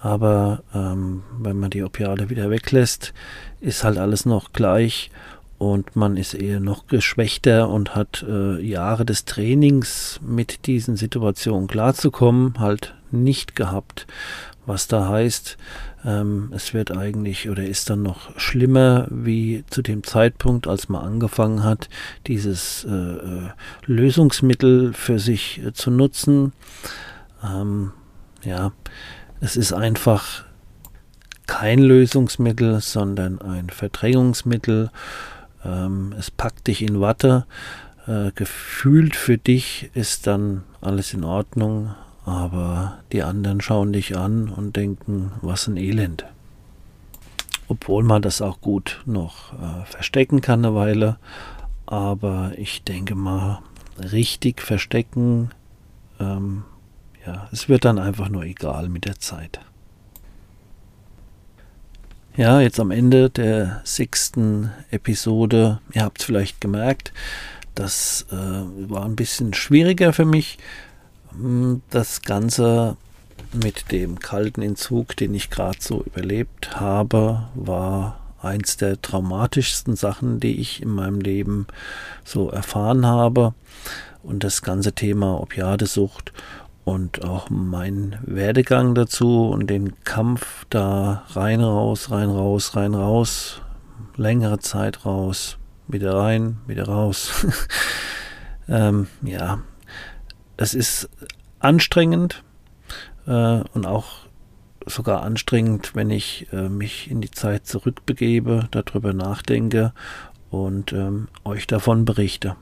Aber 0.00 0.62
ähm, 0.74 1.22
wenn 1.38 1.58
man 1.58 1.70
die 1.70 1.82
Opiate 1.82 2.28
wieder 2.28 2.50
weglässt, 2.50 3.14
ist 3.60 3.84
halt 3.84 3.96
alles 3.98 4.26
noch 4.26 4.52
gleich 4.52 5.10
und 5.56 5.96
man 5.96 6.16
ist 6.18 6.34
eher 6.34 6.60
noch 6.60 6.86
geschwächter 6.86 7.70
und 7.70 7.94
hat 7.94 8.24
äh, 8.28 8.60
Jahre 8.60 9.06
des 9.06 9.24
Trainings 9.24 10.20
mit 10.22 10.66
diesen 10.66 10.96
Situationen 10.96 11.68
klarzukommen 11.68 12.58
halt 12.58 12.94
nicht 13.10 13.56
gehabt. 13.56 14.06
Was 14.66 14.88
da 14.88 15.08
heißt, 15.08 15.56
ähm, 16.04 16.50
es 16.54 16.74
wird 16.74 16.90
eigentlich 16.90 17.48
oder 17.48 17.64
ist 17.64 17.88
dann 17.88 18.02
noch 18.02 18.38
schlimmer 18.38 19.06
wie 19.10 19.64
zu 19.70 19.82
dem 19.82 20.04
Zeitpunkt, 20.04 20.66
als 20.66 20.88
man 20.88 21.02
angefangen 21.04 21.64
hat, 21.64 21.88
dieses 22.26 22.84
äh, 22.84 22.90
äh, 22.90 23.48
Lösungsmittel 23.86 24.92
für 24.92 25.18
sich 25.18 25.62
äh, 25.64 25.72
zu 25.72 25.90
nutzen. 25.90 26.52
Ähm, 27.42 27.92
ja, 28.42 28.72
es 29.40 29.56
ist 29.56 29.72
einfach 29.72 30.44
kein 31.46 31.78
Lösungsmittel, 31.78 32.80
sondern 32.80 33.40
ein 33.40 33.70
Verdrängungsmittel. 33.70 34.90
Ähm, 35.64 36.14
es 36.18 36.30
packt 36.30 36.66
dich 36.66 36.82
in 36.82 37.00
Watte. 37.00 37.46
Äh, 38.06 38.32
gefühlt 38.34 39.16
für 39.16 39.38
dich 39.38 39.90
ist 39.94 40.26
dann 40.26 40.64
alles 40.82 41.14
in 41.14 41.24
Ordnung, 41.24 41.94
aber 42.24 42.98
die 43.12 43.22
anderen 43.22 43.60
schauen 43.60 43.92
dich 43.92 44.16
an 44.16 44.48
und 44.48 44.76
denken, 44.76 45.32
was 45.42 45.66
ein 45.66 45.76
Elend. 45.76 46.24
Obwohl 47.68 48.02
man 48.02 48.22
das 48.22 48.42
auch 48.42 48.60
gut 48.60 49.02
noch 49.06 49.52
äh, 49.54 49.84
verstecken 49.86 50.40
kann 50.40 50.64
eine 50.64 50.74
Weile, 50.74 51.18
aber 51.86 52.52
ich 52.56 52.82
denke 52.82 53.14
mal, 53.14 53.60
richtig 53.98 54.60
verstecken, 54.60 55.50
ähm, 56.18 56.64
ja, 57.26 57.48
es 57.52 57.68
wird 57.68 57.84
dann 57.84 57.98
einfach 57.98 58.28
nur 58.28 58.44
egal 58.44 58.88
mit 58.88 59.06
der 59.06 59.18
Zeit. 59.18 59.60
Ja, 62.36 62.60
jetzt 62.60 62.80
am 62.80 62.90
Ende 62.90 63.30
der 63.30 63.80
sechsten 63.84 64.72
Episode, 64.90 65.80
ihr 65.92 66.02
habt 66.02 66.20
es 66.20 66.24
vielleicht 66.24 66.60
gemerkt, 66.60 67.12
das 67.74 68.26
äh, 68.30 68.34
war 68.34 69.04
ein 69.04 69.16
bisschen 69.16 69.54
schwieriger 69.54 70.12
für 70.12 70.24
mich, 70.24 70.58
das 71.90 72.22
Ganze 72.22 72.96
mit 73.52 73.92
dem 73.92 74.18
kalten 74.18 74.62
Entzug, 74.62 75.16
den 75.16 75.34
ich 75.34 75.50
gerade 75.50 75.78
so 75.80 76.02
überlebt 76.02 76.80
habe, 76.80 77.48
war 77.54 78.20
eins 78.40 78.76
der 78.76 79.00
traumatischsten 79.00 79.96
Sachen, 79.96 80.40
die 80.40 80.60
ich 80.60 80.82
in 80.82 80.90
meinem 80.90 81.20
Leben 81.20 81.66
so 82.24 82.50
erfahren 82.50 83.06
habe. 83.06 83.54
Und 84.22 84.42
das 84.44 84.62
ganze 84.62 84.92
Thema 84.92 85.40
Opiadesucht 85.40 86.32
und 86.84 87.24
auch 87.24 87.50
mein 87.50 88.18
Werdegang 88.22 88.94
dazu 88.94 89.48
und 89.48 89.68
den 89.68 90.02
Kampf 90.04 90.66
da 90.70 91.24
rein, 91.30 91.60
raus, 91.60 92.10
rein, 92.10 92.28
raus, 92.30 92.76
rein, 92.76 92.94
raus, 92.94 93.60
längere 94.16 94.58
Zeit 94.58 95.04
raus, 95.04 95.58
wieder 95.88 96.14
rein, 96.14 96.58
wieder 96.66 96.86
raus. 96.86 97.46
ähm, 98.68 99.08
ja, 99.22 99.60
es 100.56 100.74
ist 100.74 101.08
anstrengend 101.58 102.42
äh, 103.26 103.60
und 103.74 103.86
auch 103.86 104.24
sogar 104.86 105.22
anstrengend, 105.22 105.94
wenn 105.94 106.10
ich 106.10 106.46
äh, 106.52 106.68
mich 106.68 107.10
in 107.10 107.20
die 107.20 107.30
Zeit 107.30 107.66
zurückbegebe, 107.66 108.68
darüber 108.70 109.12
nachdenke 109.12 109.92
und 110.50 110.92
ähm, 110.92 111.28
euch 111.44 111.66
davon 111.66 112.04
berichte. 112.04 112.56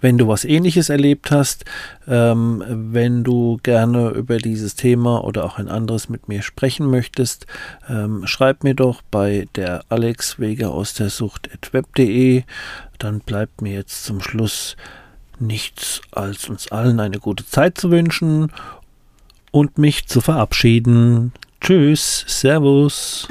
Wenn 0.00 0.18
du 0.18 0.28
was 0.28 0.44
ähnliches 0.44 0.90
erlebt 0.90 1.30
hast, 1.30 1.64
ähm, 2.06 2.62
wenn 2.68 3.24
du 3.24 3.58
gerne 3.62 4.10
über 4.10 4.38
dieses 4.38 4.76
Thema 4.76 5.24
oder 5.24 5.44
auch 5.44 5.58
ein 5.58 5.68
anderes 5.68 6.08
mit 6.08 6.28
mir 6.28 6.42
sprechen 6.42 6.88
möchtest, 6.88 7.46
ähm, 7.88 8.26
schreib 8.26 8.62
mir 8.62 8.74
doch 8.74 9.02
bei 9.10 9.48
der 9.56 9.84
Alex 9.88 10.38
Wege 10.38 10.70
aus 10.70 10.94
der 10.94 11.10
Sucht 11.10 11.50
web.de. 11.72 12.44
Dann 12.98 13.20
bleibt 13.20 13.60
mir 13.60 13.72
jetzt 13.72 14.04
zum 14.04 14.20
Schluss 14.20 14.76
nichts 15.40 16.00
als 16.12 16.48
uns 16.48 16.70
allen 16.72 17.00
eine 17.00 17.18
gute 17.18 17.46
Zeit 17.46 17.78
zu 17.78 17.90
wünschen 17.90 18.52
und 19.50 19.78
mich 19.78 20.06
zu 20.06 20.20
verabschieden. 20.20 21.32
Tschüss, 21.60 22.24
Servus. 22.26 23.28